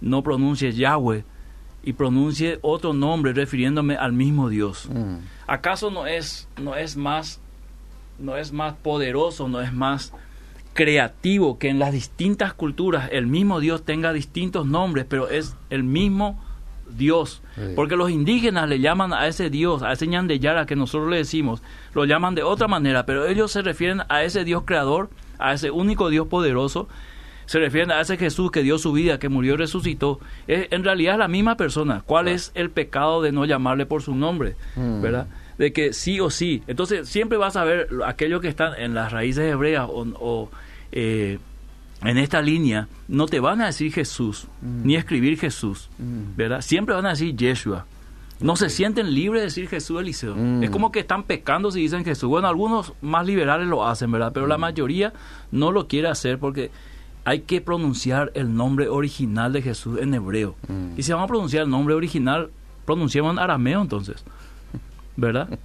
[0.00, 1.24] no pronuncie Yahweh
[1.82, 4.88] y pronuncie otro nombre refiriéndome al mismo Dios?
[4.92, 5.16] Mm.
[5.46, 7.40] ¿Acaso no es, no es más
[8.18, 10.12] no es más poderoso, no es más
[10.74, 15.84] creativo que en las distintas culturas el mismo Dios tenga distintos nombres, pero es el
[15.84, 16.42] mismo
[16.90, 17.42] Dios?
[17.54, 17.62] Sí.
[17.74, 21.62] Porque los indígenas le llaman a ese Dios, a ese Ñandeyara que nosotros le decimos,
[21.94, 25.70] lo llaman de otra manera, pero ellos se refieren a ese Dios creador, a ese
[25.70, 26.88] único Dios poderoso,
[27.48, 30.20] se refieren a ese Jesús que dio su vida, que murió y resucitó.
[30.46, 32.02] Es, en realidad es la misma persona.
[32.04, 34.54] ¿Cuál es el pecado de no llamarle por su nombre?
[34.76, 35.00] Mm.
[35.00, 35.28] ¿Verdad?
[35.56, 36.62] De que sí o sí.
[36.66, 40.50] Entonces siempre vas a ver aquellos que están en las raíces hebreas o, o,
[40.92, 41.38] eh,
[42.02, 45.88] en esta línea, no te van a decir Jesús, ni escribir Jesús.
[45.96, 46.36] Mm.
[46.36, 46.60] ¿Verdad?
[46.60, 47.86] Siempre van a decir Yeshua.
[48.40, 50.36] No se sienten libres de decir Jesús Eliseo.
[50.36, 50.64] Mm.
[50.64, 52.28] Es como que están pecando si dicen Jesús.
[52.28, 54.32] Bueno, algunos más liberales lo hacen, ¿verdad?
[54.34, 55.14] Pero la mayoría
[55.50, 56.70] no lo quiere hacer porque
[57.28, 60.54] hay que pronunciar el nombre original de Jesús en hebreo.
[60.66, 60.98] Mm.
[60.98, 62.48] Y si vamos a pronunciar el nombre original,
[62.86, 64.24] pronunciamos en arameo entonces.
[65.16, 65.58] ¿Verdad?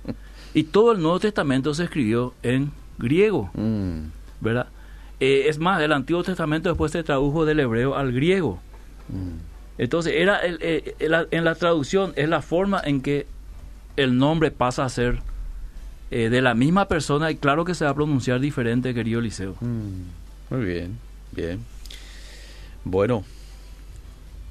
[0.53, 3.49] Y todo el Nuevo Testamento se escribió en griego.
[3.53, 4.07] Mm.
[4.41, 4.67] ¿Verdad?
[5.21, 8.59] Eh, es más, el Antiguo Testamento después se tradujo del hebreo al griego.
[9.07, 9.37] Mm.
[9.77, 13.25] Entonces, era el- eh, eh, en la traducción es la forma en que
[13.95, 15.21] el nombre pasa a ser
[16.11, 19.55] eh, de la misma persona y claro que se va a pronunciar diferente, querido Liceo.
[19.61, 20.53] Mm.
[20.55, 20.97] Muy bien,
[21.35, 21.59] bien.
[22.83, 23.23] Bueno,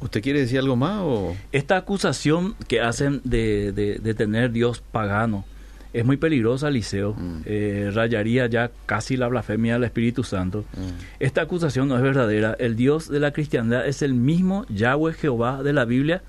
[0.01, 1.37] ¿usted quiere decir algo más o...?
[1.53, 5.45] Esta acusación que hacen de, de- de tener Dios pagano
[5.93, 7.13] es muy peligrosa, Liceo.
[7.13, 7.41] Mm.
[7.45, 10.65] Eh, rayaría ya casi la blasfemia del Espíritu Santo.
[10.75, 10.89] Mm.
[11.21, 12.57] Esta acusación no es verdadera.
[12.59, 16.23] El Dios de la cristiandad es el mismo Yahweh Jehová de la Biblia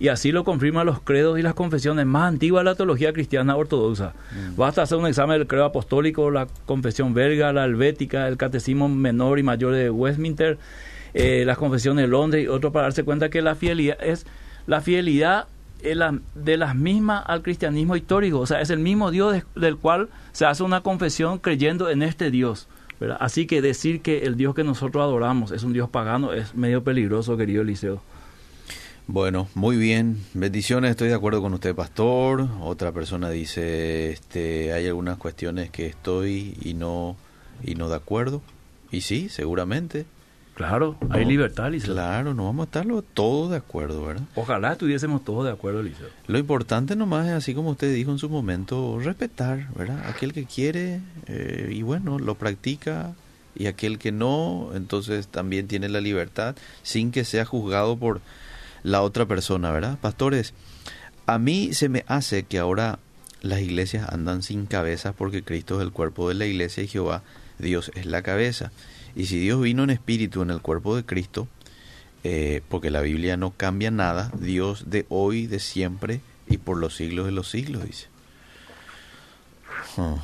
[0.00, 3.54] y así lo confirman los credos y las confesiones más antiguas de la teología cristiana
[3.56, 4.14] ortodoxa.
[4.56, 9.38] Basta hacer un examen del credo apostólico, la confesión belga, la helvética, el catecismo menor
[9.38, 10.58] y mayor de Westminster,
[11.14, 14.26] eh, las confesiones de Londres y otro para darse cuenta que la fidelidad es
[14.66, 15.46] la fidelidad
[15.82, 20.08] de las mismas al cristianismo histórico, o sea, es el mismo Dios de- del cual
[20.32, 22.68] se hace una confesión creyendo en este Dios.
[23.00, 23.16] ¿verdad?
[23.18, 26.84] Así que decir que el Dios que nosotros adoramos es un Dios pagano es medio
[26.84, 28.02] peligroso, querido Eliseo.
[29.12, 30.22] Bueno, muy bien.
[30.34, 32.48] Bendiciones, estoy de acuerdo con usted, pastor.
[32.60, 37.16] Otra persona dice, este, hay algunas cuestiones que estoy y no
[37.64, 38.40] y no de acuerdo.
[38.92, 40.06] Y sí, seguramente.
[40.54, 41.94] Claro, hay libertad, Eliseo.
[41.94, 44.22] Claro, no vamos a estarlo todos de acuerdo, ¿verdad?
[44.36, 46.06] Ojalá estuviésemos todos de acuerdo, Eliseo.
[46.28, 50.08] Lo importante nomás es, así como usted dijo en su momento, respetar, ¿verdad?
[50.08, 53.14] Aquel que quiere eh, y bueno, lo practica
[53.56, 58.20] y aquel que no, entonces también tiene la libertad sin que sea juzgado por
[58.82, 59.98] la otra persona, ¿verdad?
[59.98, 60.54] Pastores,
[61.26, 62.98] a mí se me hace que ahora
[63.42, 67.22] las iglesias andan sin cabeza porque Cristo es el cuerpo de la iglesia y Jehová,
[67.58, 68.72] Dios es la cabeza.
[69.14, 71.48] Y si Dios vino en espíritu en el cuerpo de Cristo,
[72.22, 76.96] eh, porque la Biblia no cambia nada, Dios de hoy, de siempre y por los
[76.96, 78.08] siglos de los siglos, dice.
[79.96, 80.22] Ah,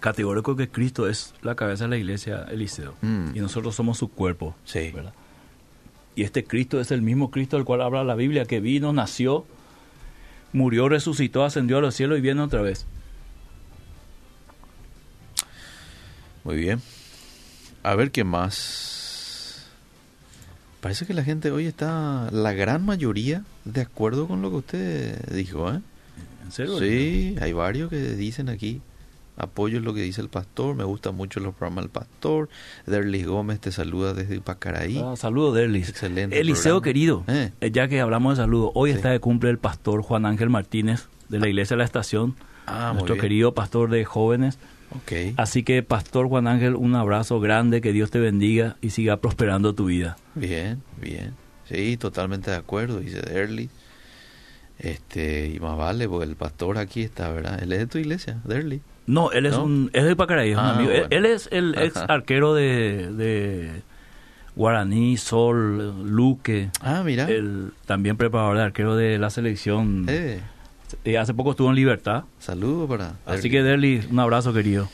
[0.00, 2.94] Categórico que Cristo es la cabeza de la iglesia, Eliseo.
[3.00, 3.36] Mm.
[3.36, 4.54] Y nosotros somos su cuerpo.
[4.64, 4.90] Sí.
[4.92, 5.12] ¿verdad?
[6.18, 9.46] Y este Cristo es el mismo Cristo del cual habla la Biblia, que vino, nació,
[10.52, 12.86] murió, resucitó, ascendió a los cielos y viene otra vez.
[16.42, 16.82] Muy bien.
[17.84, 19.68] A ver qué más.
[20.80, 25.28] Parece que la gente hoy está, la gran mayoría, de acuerdo con lo que usted
[25.32, 25.80] dijo, ¿eh?
[26.44, 26.80] ¿En serio?
[26.80, 28.82] Sí, hay varios que dicen aquí.
[29.38, 32.48] Apoyo lo que dice el pastor, me gustan mucho los programas del pastor.
[32.86, 35.00] Derlis Gómez te saluda desde Pacaraí.
[35.02, 35.88] Ah, saludos, Derlis.
[35.88, 36.84] Excelente Eliseo programa.
[36.84, 37.52] querido, Eh.
[37.60, 38.96] eh, ya que hablamos de saludos, hoy Sí.
[38.96, 42.34] está de cumple el pastor Juan Ángel Martínez de la Iglesia de la Estación,
[42.66, 44.58] Ah, nuestro querido pastor de jóvenes.
[44.90, 45.34] Ok.
[45.38, 49.74] Así que, pastor Juan Ángel, un abrazo grande, que Dios te bendiga y siga prosperando
[49.74, 50.16] tu vida.
[50.34, 51.34] Bien, bien.
[51.68, 53.70] Sí, totalmente de acuerdo, dice Derly.
[54.78, 57.62] Este, y más vale, porque el pastor aquí está, ¿verdad?
[57.62, 58.80] Él es de tu iglesia, Derly.
[59.08, 59.64] No, él es ¿No?
[59.64, 60.90] un es de Pacaraí, es un Ah, amigo.
[60.92, 61.16] Él- bueno.
[61.16, 63.82] Él, es el ex arquero de, de
[64.54, 66.70] Guaraní, Sol, Luque.
[66.82, 67.24] Ah, mira.
[67.28, 70.04] El, también preparador de arquero de la selección.
[70.08, 70.40] Eh,
[71.04, 72.24] Eh, hace poco estuvo en Libertad.
[72.38, 74.88] saludo para Así que, Derly, un abrazo, querido.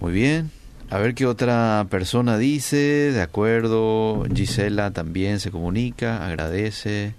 [0.00, 0.50] Muy bien.
[0.90, 2.76] A ver qué otra persona dice.
[3.12, 4.24] De acuerdo.
[4.34, 7.14] Gisela también se comunica, agradece.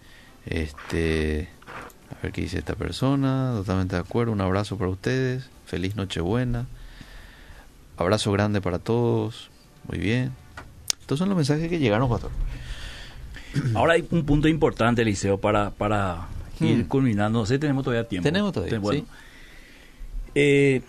[0.46, 1.50] Este,
[2.12, 3.52] a ver qué dice esta persona.
[3.56, 4.32] Totalmente de acuerdo.
[4.32, 5.50] Un abrazo para ustedes.
[5.68, 6.66] Feliz Nochebuena.
[7.98, 9.50] Abrazo grande para todos.
[9.88, 10.32] Muy bien.
[11.00, 12.32] Estos son los mensajes que llegaron, pastor.
[13.76, 16.28] Ahora hay un punto importante, Eliseo, para, para
[16.60, 16.88] ir Hmm.
[16.88, 17.40] culminando.
[17.40, 18.24] No sé, tenemos todavía tiempo.
[18.28, 19.02] Tenemos todavía, bueno.
[19.02, 19.06] sí.
[20.36, 20.82] Eh,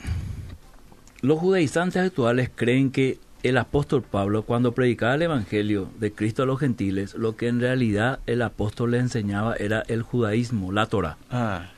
[1.21, 6.47] los judaizantes actuales creen que el apóstol Pablo, cuando predicaba el evangelio de Cristo a
[6.47, 11.17] los gentiles, lo que en realidad el apóstol le enseñaba era el judaísmo, la Torah.
[11.31, 11.71] Ah,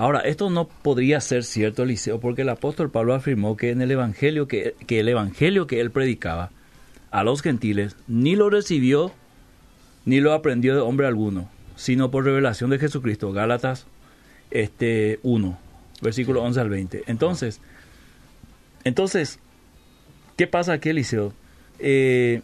[0.00, 3.90] Ahora, esto no podría ser cierto, Eliseo, porque el apóstol Pablo afirmó que en el
[3.90, 6.48] evangelio que, que el evangelio que él predicaba
[7.10, 9.12] a los gentiles ni lo recibió
[10.06, 13.30] ni lo aprendió de hombre alguno, sino por revelación de Jesucristo.
[13.32, 13.84] Gálatas
[14.50, 15.58] este 1,
[16.00, 17.02] versículo 11 al 20.
[17.06, 17.60] Entonces,
[18.84, 19.38] entonces,
[20.38, 21.34] ¿qué pasa aquí, Eliseo?
[21.78, 22.40] Eh,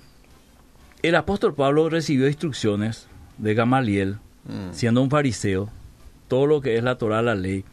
[1.00, 5.70] el apóstol Pablo recibió instrucciones de Gamaliel, mm, siendo un fariseo,
[6.28, 7.64] todo lo que es la Torah, la ley.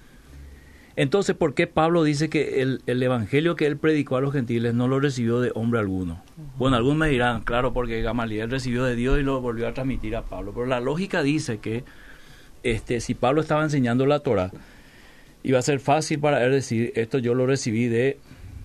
[0.95, 4.75] Entonces, ¿por qué Pablo dice que el, el evangelio que él predicó a los gentiles
[4.75, 6.21] no lo recibió de hombre alguno?
[6.57, 10.15] Bueno, algunos me dirán, claro, porque Gamaliel recibió de Dios y lo volvió a transmitir
[10.15, 10.51] a Pablo.
[10.53, 11.83] Pero la lógica dice que
[12.61, 14.51] este, si Pablo estaba enseñando la Torah,
[15.41, 18.19] iba a ser fácil para él decir, esto yo lo recibí de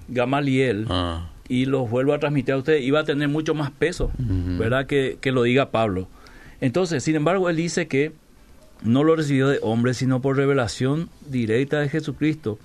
[0.08, 4.10] Gamaliel ah, y los vuelvo a transmitir a ustedes, iba a tener mucho más peso.
[4.18, 4.86] ¿verdad?
[4.86, 6.08] Que, que lo diga Pablo.
[6.60, 8.12] Entonces, sin embargo, él dice que
[8.82, 12.58] no lo recibió de hombre, sino por revelación directa de Jesucristo.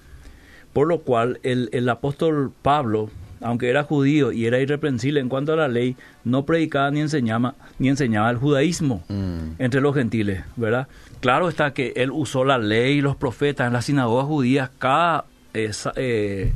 [0.74, 3.10] Por lo cual, el, el apóstol Pablo,
[3.42, 7.56] aunque era judío y era irreprensible en cuanto a la ley, no predicaba ni enseñaba,
[7.78, 10.88] ni enseñaba el judaísmo mm, entre los gentiles, ¿verdad?
[11.20, 15.26] Claro está que él usó la ley y los profetas en las sinagogas judías cada
[15.54, 16.54] eh, eh,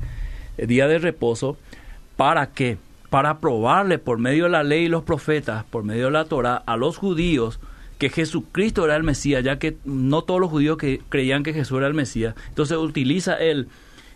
[0.58, 1.58] día de reposo.
[2.16, 2.78] ¿Para qué?
[3.10, 6.64] Para probarle por medio de la ley y los profetas, por medio de la Torah,
[6.66, 7.60] a los judíos
[7.98, 11.78] que Jesucristo era el Mesías, ya que no todos los judíos que creían que Jesús
[11.78, 12.36] era el Mesías.
[12.50, 13.68] Entonces utiliza él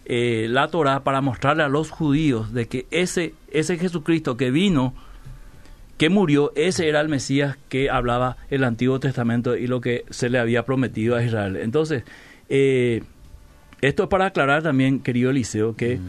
[0.06, 4.94] eh, la Torah para mostrarle a los judíos de que ese, ese Jesucristo que vino
[5.98, 10.30] que murió, ese era el Mesías que hablaba el Antiguo Testamento y lo que se
[10.30, 11.58] le había prometido a Israel.
[11.58, 12.04] Entonces,
[12.50, 13.04] eh,
[13.82, 16.00] esto es para aclarar también, querido Eliseo, que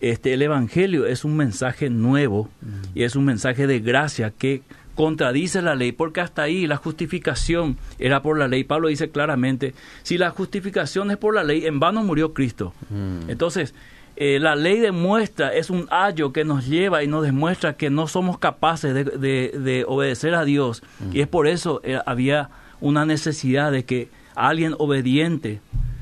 [0.00, 2.48] este, el Evangelio es un mensaje nuevo
[2.94, 4.62] y es un mensaje de gracia que
[5.00, 8.64] contradice la ley, porque hasta ahí la justificación era por la ley.
[8.64, 12.74] Pablo dice claramente, si la justificación es por la ley, en vano murió Cristo.
[12.90, 13.30] Mm.
[13.30, 13.74] Entonces,
[14.16, 18.06] eh, la ley demuestra, es un ayo que nos lleva y nos demuestra que no
[18.08, 20.82] somos capaces de, de- de obedecer a Dios.
[21.12, 22.50] Y es por eso eh, había
[22.82, 25.60] una necesidad de que alguien obediente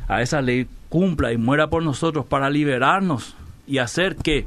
[0.08, 3.37] a esa ley cumpla y muera por nosotros para liberarnos
[3.68, 4.46] y hacer que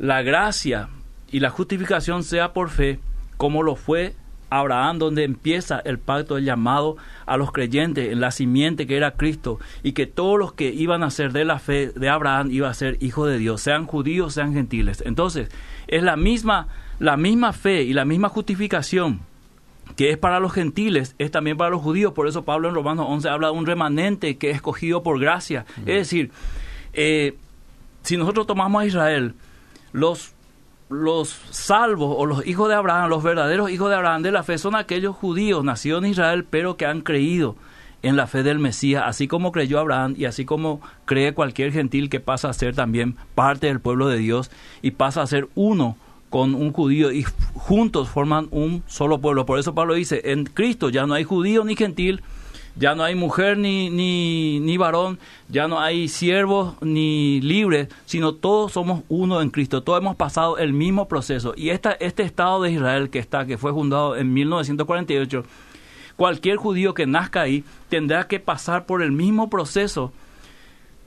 [0.00, 0.88] la gracia
[1.30, 2.98] y la justificación sea por fe,
[3.36, 4.14] como lo fue
[4.50, 9.12] Abraham, donde empieza el pacto del llamado a los creyentes en la simiente que era
[9.12, 12.70] Cristo, y que todos los que iban a ser de la fe de Abraham iban
[12.70, 15.02] a ser hijos de Dios, sean judíos, sean gentiles.
[15.04, 15.48] Entonces,
[15.88, 16.68] es la misma,
[16.98, 19.20] la misma fe y la misma justificación
[19.96, 22.12] que es para los gentiles, es también para los judíos.
[22.12, 25.66] Por eso Pablo en Romanos 11 habla de un remanente que es escogido por gracia.
[25.80, 26.30] Es decir,
[26.94, 27.36] eh,
[28.02, 29.34] si nosotros tomamos a Israel,
[29.92, 30.33] los,
[31.02, 34.58] los salvos o los hijos de Abraham, los verdaderos hijos de Abraham de la fe,
[34.58, 37.56] son aquellos judíos nacidos en Israel, pero que han creído
[38.02, 42.10] en la fe del Mesías, así como creyó Abraham y así como cree cualquier gentil
[42.10, 44.50] que pasa a ser también parte del pueblo de Dios
[44.82, 45.96] y pasa a ser uno
[46.28, 49.46] con un judío y juntos forman un solo pueblo.
[49.46, 52.22] Por eso Pablo dice, en Cristo ya no hay judío ni gentil,
[52.76, 58.34] ya no hay mujer ni, ni, ni varón, ya no hay siervos ni libres, sino
[58.34, 61.54] todos somos uno en Cristo, todos hemos pasado el mismo proceso.
[61.56, 65.44] Y esta, este Estado de Israel que está, que fue fundado en 1948,
[66.16, 70.12] cualquier judío que nazca ahí tendrá que pasar por el mismo proceso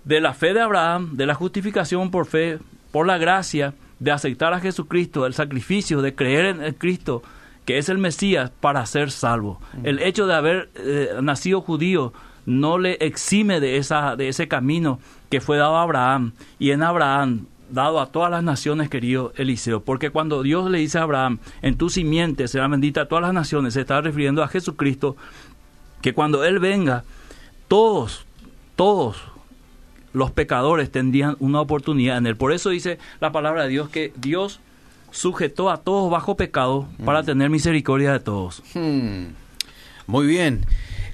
[0.06, 2.60] de la fe de Abraham, de la justificación por fe,
[2.92, 7.24] por la gracia, de aceptar a Jesucristo, el sacrificio, de creer en el Cristo,
[7.68, 9.60] que es el Mesías, para ser salvo.
[9.84, 12.14] El hecho de haber eh, nacido judío
[12.46, 16.82] no le exime de, esa, de ese camino que fue dado a Abraham y en
[16.82, 21.40] Abraham dado a todas las naciones, querido Eliseo, porque cuando Dios le dice a Abraham,
[21.62, 25.18] en tu simiente será bendita todas las naciones, se está refiriendo a Jesucristo,
[26.02, 27.04] que cuando Él venga,
[27.68, 28.26] todos,
[28.78, 29.22] todos
[30.14, 32.38] los pecadores tendrían una oportunidad en Él.
[32.38, 34.62] Por eso dice la palabra de Dios que Dios
[35.18, 38.62] sujetó a todos bajo pecado para tener misericordia de todos.
[38.76, 39.30] Hmm.
[40.06, 40.66] Muy bien.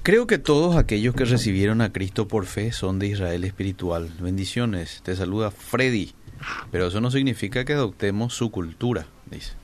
[0.02, 4.10] Creo que todos aquellos que recibieron a Cristo por fe son de Israel espiritual.
[4.20, 5.00] Bendiciones.
[5.02, 6.12] Te saluda Freddy.
[6.70, 9.54] Pero eso no significa que adoptemos su cultura, dice.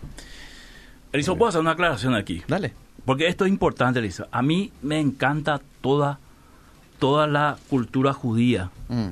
[1.13, 2.43] Eliseo, ¿puedo hacer una aclaración aquí?
[2.49, 2.73] Dale.
[3.05, 4.27] Porque esto es importante, Eliseo.
[4.31, 6.19] A mí me encanta toda,
[6.99, 8.71] toda la cultura judía.
[8.89, 9.09] Mm.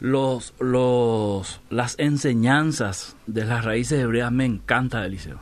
[0.00, 5.38] Los, los, las enseñanzas de las raíces hebreas me encanta, Eliseo.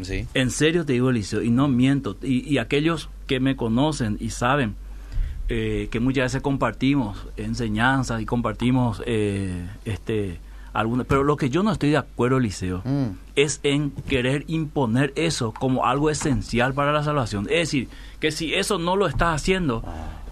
[0.00, 0.26] Sí.
[0.34, 2.16] En serio te digo, Eliseo, y no miento.
[2.22, 4.74] Y, y aquellos que me conocen y saben
[5.48, 10.38] eh, que muchas veces compartimos enseñanzas y compartimos eh, este
[10.72, 13.08] algunas, pero lo que yo no estoy de acuerdo, Eliseo, Mm.
[13.36, 17.44] es en querer imponer eso como algo esencial para la salvación.
[17.50, 17.88] Es decir,
[18.20, 19.84] que si eso no lo estás haciendo,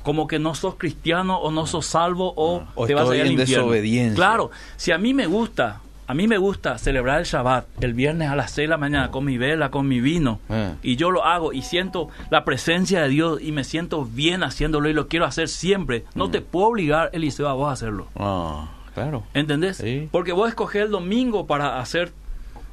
[0.02, 3.22] como que no sos cristiano o no sos salvo o, O te vas a ir
[3.22, 4.14] al infierno.
[4.14, 8.28] Claro, si a mí me gusta, a mí me gusta celebrar el Shabbat el viernes
[8.30, 10.72] a las 6 de la mañana con mi vela, con mi vino, Ah.
[10.82, 14.88] y yo lo hago y siento la presencia de Dios y me siento bien haciéndolo
[14.88, 16.30] y lo quiero hacer siempre, no Mm.
[16.32, 18.08] te puedo obligar, Eliseo, a vos a hacerlo.
[18.16, 19.22] Ah, claro.
[19.34, 19.76] ¿Entendés?
[19.76, 20.08] Sí.
[20.10, 22.12] Porque vos escoges el domingo para hacer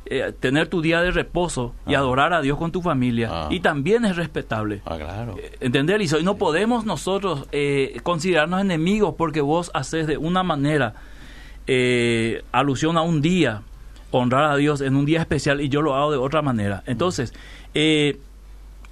[0.10, 2.00] eh, tener tu día de reposo y Ah.
[2.00, 3.48] adorar a Dios con tu familia Ah.
[3.52, 4.82] y también es respetable.
[4.86, 5.36] Ah, claro.
[5.60, 6.20] ¿Entendés, Eliseo?
[6.20, 10.94] Y no podemos nosotros eh, considerarnos enemigos porque vos haces de una manera
[11.68, 13.62] eh, alusión a un día,
[14.12, 16.84] honrar a Dios en un día especial y yo lo hago de otra manera.
[16.86, 17.34] Entonces,
[17.74, 18.18] eh,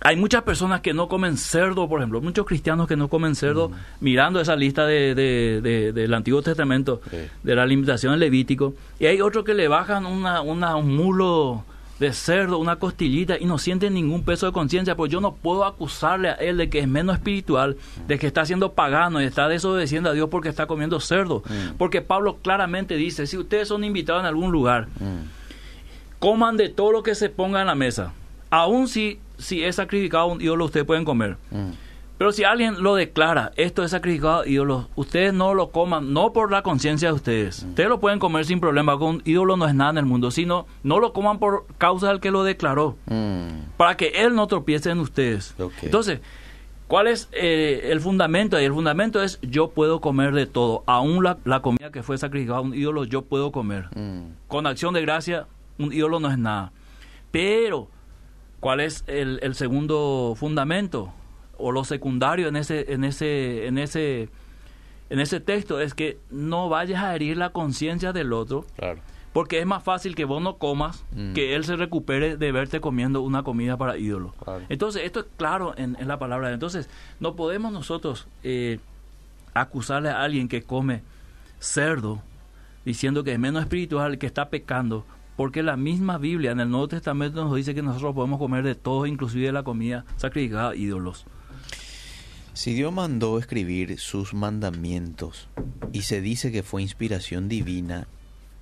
[0.01, 3.71] hay muchas personas que no comen cerdo, por ejemplo, muchos cristianos que no comen cerdo,
[4.01, 7.01] mirando esa lista de, de- de- del Antiguo Testamento,
[7.43, 11.63] de la limitación Levítico, y hay otros que le bajan una, una- un mulo
[11.97, 15.63] de cerdo, una costillita, y no sienten ningún peso de conciencia, pues yo no puedo
[15.63, 19.47] acusarle a él de que es menos espiritual, de que está siendo pagano y está
[19.47, 21.41] desobedeciendo a Dios porque está comiendo cerdo.
[21.47, 21.77] Mm.
[21.77, 26.19] Porque Pablo claramente dice, si ustedes son invitados en algún lugar, Mm.
[26.19, 28.11] coman de todo lo que se ponga en la mesa.
[28.49, 31.37] Aún si, si es sacrificado un ídolo, ustedes pueden comer.
[31.51, 31.71] Mm.
[32.17, 36.31] Pero si alguien lo declara, esto es sacrificado a ídolos, ustedes no lo coman, no
[36.31, 37.63] por la conciencia de ustedes.
[37.63, 40.31] Ustedes lo pueden comer sin problema, con un ídolo no es nada en el mundo,
[40.31, 43.71] sino no lo coman por causa del que lo declaró, Mm.
[43.75, 45.55] para que él no tropiece en ustedes.
[45.81, 46.21] Entonces,
[46.87, 48.55] ¿cuál es eh, el fundamento?
[48.55, 48.63] ahí?
[48.63, 52.59] el fundamento es yo puedo comer de todo, aún la, la comida que fue sacrificada
[52.59, 54.21] a un ídolo, yo puedo comer Mm.
[54.47, 56.71] con acción de gracia, un ídolo no es nada.
[57.31, 57.89] Pero,
[58.65, 61.13] ¿cuál es el, el segundo fundamento?
[61.59, 64.27] O lo secundario en ese, en ese, en ese,
[65.11, 69.01] en ese texto es que no vayas a herir la conciencia del otro Claro.
[69.33, 71.33] Porque es más fácil que vos no comas Mm.
[71.33, 74.33] que él se recupere de verte comiendo una comida para ídolo.
[74.43, 74.63] Claro.
[74.69, 76.51] Entonces, esto es claro en, en la palabra.
[76.51, 76.89] Entonces,
[77.19, 78.79] no podemos nosotros eh,
[79.53, 81.03] acusarle a alguien que come
[81.59, 82.19] cerdo
[82.83, 85.05] diciendo que es menos espiritual, que está pecando,
[85.35, 88.75] porque la misma Biblia en el Nuevo Testamento nos dice que nosotros podemos comer de
[88.75, 91.25] todo, inclusive de la comida sacrificada a ídolos.
[92.53, 95.49] Si Dios mandó escribir sus mandamientos
[95.91, 98.07] y se dice que fue inspiración divina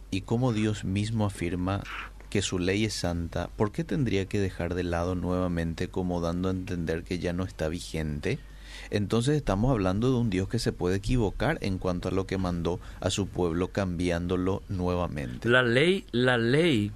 [0.10, 1.84] y como Dios mismo afirma
[2.32, 6.50] que su ley es santa, ¿por qué tendría que dejar de lado nuevamente como dando
[6.50, 8.40] a entender que ya no está vigente?
[8.90, 12.38] Entonces estamos hablando de un Dios que se puede equivocar en cuanto a lo que
[12.38, 15.50] mandó a su pueblo cambiándolo nuevamente.
[15.50, 16.92] La ley, la ley,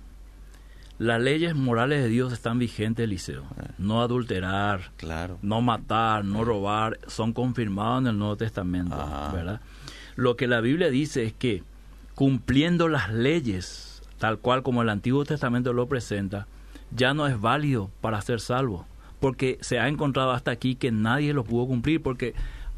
[0.99, 3.43] las leyes morales de Dios están vigentes, Eliseo.
[3.77, 5.37] No adulterar, Claro.
[5.41, 9.31] no matar, no robar, son confirmados en el Nuevo Testamento, Ajá.
[9.31, 9.61] ¿verdad?
[10.15, 11.63] Lo que la Biblia dice es que
[12.15, 16.47] cumpliendo las leyes, tal cual como el Antiguo Testamento lo presenta,
[16.95, 18.87] ya no es válido para ser salvo,
[19.19, 22.33] porque se ha encontrado hasta aquí que nadie lo pudo cumplir, porque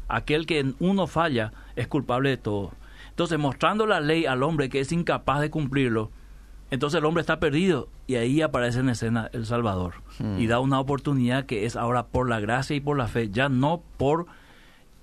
[0.08, 2.72] aquel que en uno falla es culpable de todo.
[3.10, 6.10] Entonces, mostrando la ley al hombre que es incapaz de cumplirlo,
[6.70, 10.38] entonces el hombre está perdido y ahí aparece en escena el Salvador Hmm.
[10.38, 13.48] y da una oportunidad que es ahora por la gracia y por la fe, ya
[13.48, 14.26] no por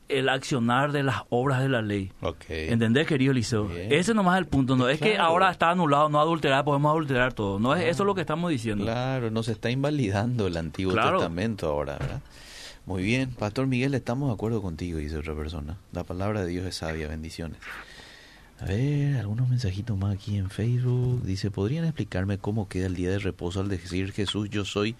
[0.09, 2.11] el accionar de las obras de la ley.
[2.21, 2.45] Ok.
[2.49, 3.65] ¿Entendés, querido Eliseo?
[3.67, 3.91] Bien.
[3.91, 4.75] Ese nomás es el punto.
[4.75, 7.59] No es que ahora está anulado, no adulterar, podemos adulterar todo.
[7.59, 8.85] No es eso lo que estamos diciendo.
[8.85, 11.17] Claro, nos está invalidando el Antiguo Claro.
[11.17, 12.21] Testamento ahora, ¿verdad?
[12.85, 15.77] Muy bien, Pastor Miguel, estamos de acuerdo contigo, dice otra persona.
[15.91, 17.59] La palabra de Dios es sabia, bendiciones.
[18.61, 21.21] A ver, algunos mensajitos más aquí en Facebook.
[21.23, 24.95] Dice, ¿podrían explicarme cómo queda el día de reposo al decir Jesús, yo soy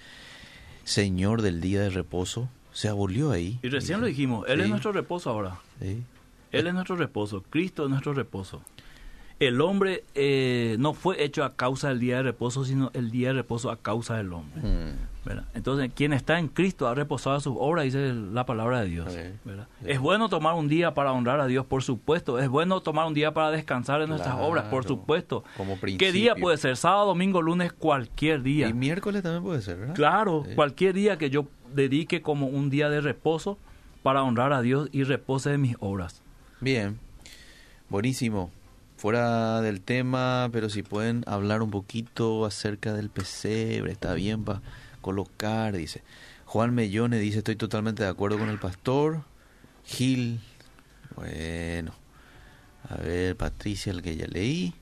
[0.84, 2.50] Señor del día de reposo?
[2.78, 3.58] Se abolió ahí.
[3.64, 5.60] Y recién lo dijimos, Él es nuestro reposo ahora.
[5.82, 6.04] sí.
[6.52, 8.62] Él es nuestro reposo, Cristo es nuestro reposo.
[9.40, 13.30] El hombre eh, no fue hecho a causa del día de reposo, sino el día
[13.30, 14.62] de reposo a causa del hombre.
[14.62, 14.96] Hmm,
[15.28, 15.46] ¿verdad?
[15.54, 19.16] Entonces, quien está en Cristo ha reposado sus obras, dice la palabra de Dios.
[19.86, 22.40] Es bueno tomar un día para honrar a Dios, por supuesto.
[22.40, 25.44] Es bueno tomar un día para descansar en nuestras obras, por supuesto.
[25.58, 26.78] como ¿Qué día puede ser?
[26.78, 28.68] Sábado, domingo, lunes, cualquier día.
[28.70, 29.96] Y miércoles también puede ser, ¿verdad?
[29.96, 30.56] Claro, Sí.
[30.56, 33.58] cualquier día que yo dedique como un día de reposo
[34.04, 36.22] para honrar a Dios y repose de mis obras.
[36.62, 36.98] Bien,
[37.90, 38.52] buenísimo.
[38.96, 44.62] Fuera del tema, pero si pueden hablar un poquito acerca del pesebre, está bien para
[45.08, 46.04] colocar, dice.
[46.46, 49.24] Juan Mellone dice, estoy totalmente de acuerdo con el pastor.
[49.86, 50.42] Gil,
[51.16, 51.94] bueno.
[52.90, 54.74] A ver, Patricia, el que ya leí.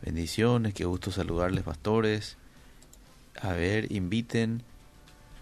[0.00, 2.36] Bendiciones, qué gusto saludarles, pastores.
[3.40, 4.62] A ver, inviten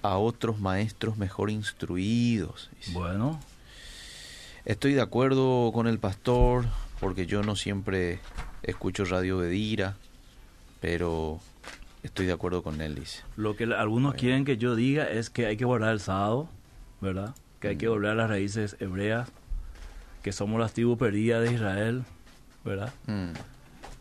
[0.00, 2.70] a otros maestros mejor instruidos.
[2.78, 2.92] dice.
[2.92, 3.38] Bueno,
[4.64, 6.66] Estoy de acuerdo con el pastor
[7.00, 8.20] porque yo no siempre
[8.62, 9.96] escucho Radio Bedira,
[10.80, 11.40] pero
[12.02, 13.22] estoy de acuerdo con él, dice.
[13.36, 16.48] lo que algunos quieren que yo diga es que hay que guardar el sábado,
[17.00, 17.34] ¿verdad?
[17.60, 19.30] Que hay que volver a las raíces hebreas,
[20.22, 22.04] que somos las tribus perdidas de Israel,
[22.64, 22.92] ¿verdad?
[23.06, 23.32] Mm,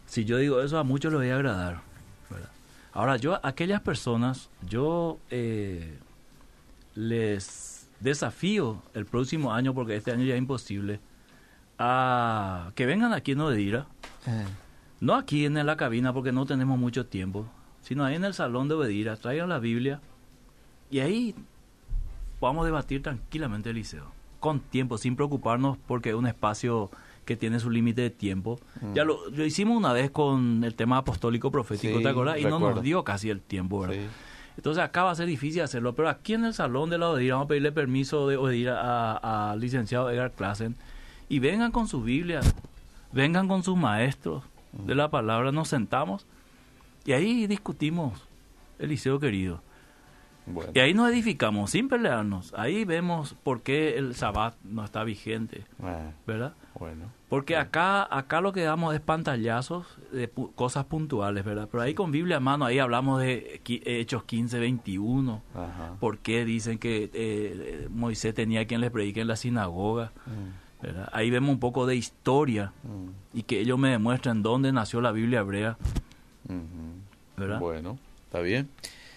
[0.07, 1.81] Si yo digo eso, a muchos les voy a agradar.
[2.29, 2.49] ¿verdad?
[2.93, 5.97] Ahora, yo, a aquellas personas, yo eh,
[6.95, 10.99] les desafío el próximo año, porque este año ya es imposible,
[11.79, 13.87] a que vengan aquí en Odedira,
[14.27, 14.45] eh,
[14.99, 17.45] no aquí en la cabina porque no tenemos mucho tiempo,
[17.81, 19.99] sino ahí en el salón de Obedira, traigan la Biblia
[20.89, 21.35] y ahí
[22.39, 24.05] podamos debatir tranquilamente el liceo,
[24.39, 26.89] con tiempo, sin preocuparnos porque es un espacio
[27.25, 28.59] que tiene su límite de tiempo.
[28.81, 28.93] Mm.
[28.95, 32.39] Ya lo, lo hicimos una vez con el tema apostólico profético, Sí, ¿te acuerdas?
[32.39, 33.95] Y no nos dio casi el tiempo, ¿verdad?
[33.95, 34.01] sí.
[34.57, 37.35] Entonces acá va a ser difícil hacerlo, pero aquí en el salón de la Odira
[37.35, 40.75] vamos a pedirle permiso de Odira a- al licenciado Edgar Klassen
[41.29, 42.41] y vengan con su Biblia,
[43.13, 46.25] vengan con sus maestros de la palabra, nos sentamos
[47.05, 48.27] y ahí discutimos
[48.79, 49.61] el liceo querido.
[50.47, 55.03] Bueno, Y ahí nos edificamos sin pelearnos, ahí vemos por qué el sabbat no está
[55.03, 56.53] vigente, ah, ¿verdad?
[56.79, 57.05] bueno.
[57.29, 61.69] Porque acá, acá lo que damos es pantallazos de pu- cosas puntuales, ¿verdad?
[61.71, 65.41] Pero ahí con Biblia a mano, ahí hablamos de Hechos 15, 21.
[65.53, 65.95] Ajá.
[65.99, 70.11] ¿Por qué dicen que eh, Moisés tenía quien les predique en la sinagoga?
[70.25, 71.09] Mm, ¿verdad?
[71.13, 75.11] Ahí vemos un poco de historia mm, y que ellos me demuestran dónde nació la
[75.13, 75.77] Biblia hebrea,
[77.59, 78.69] Bueno, está bien.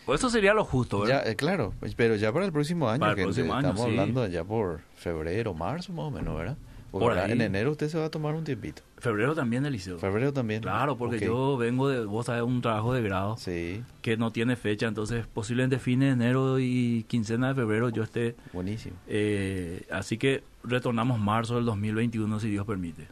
[0.06, 3.18] Pues eso sería lo justo, eh, claro, pero ya para el próximo año, Para el
[3.18, 3.90] gente, próximo año, estamos sí.
[3.90, 6.58] hablando ya por febrero, marzo más o menos, ¿verdad?
[6.90, 7.32] Porque Por ahora ahí.
[7.32, 8.82] en enero usted se va a tomar un tiempito.
[8.98, 9.98] Febrero también, Eliseo.
[9.98, 10.60] Febrero también.
[10.62, 14.56] Claro, porque yo vengo de, vos sabés, un trabajo de grado Sí, que no tiene
[14.56, 18.94] fecha, entonces posiblemente fin de enero y quincena de febrero yo esté buenísimo.
[19.08, 23.08] Eh, así que retornamos marzo del 2021 si Dios permite.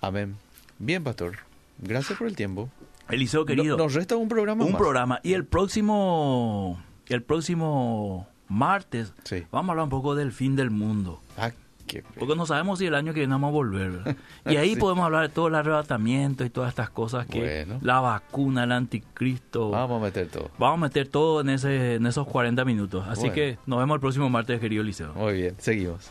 [0.00, 0.36] Amén.
[0.78, 1.34] Bien, pastor.
[1.78, 2.70] Gracias por el tiempo.
[3.12, 3.76] Eliseo querido.
[3.76, 4.80] nos resta un programa Un más.
[4.80, 5.20] programa.
[5.22, 9.44] Y el próximo, el próximo martes Sí.
[9.50, 11.20] vamos a hablar un poco del fin del mundo.
[11.38, 11.50] Ah,
[11.86, 13.90] qué Porque no sabemos si el año que viene vamos a volver.
[13.90, 14.16] ¿verdad?
[14.46, 14.80] Y ahí Sí.
[14.80, 17.78] podemos hablar de todo el arrebatamiento y todas estas cosas que Bueno.
[17.82, 19.70] la vacuna, el anticristo.
[19.70, 20.50] Vamos a meter todo.
[20.58, 23.04] Vamos a meter todo en ese en esos 40 minutos.
[23.08, 23.34] Así Bueno.
[23.34, 25.12] que nos vemos el próximo martes, querido Liceo.
[25.14, 26.10] Muy bien, seguimos.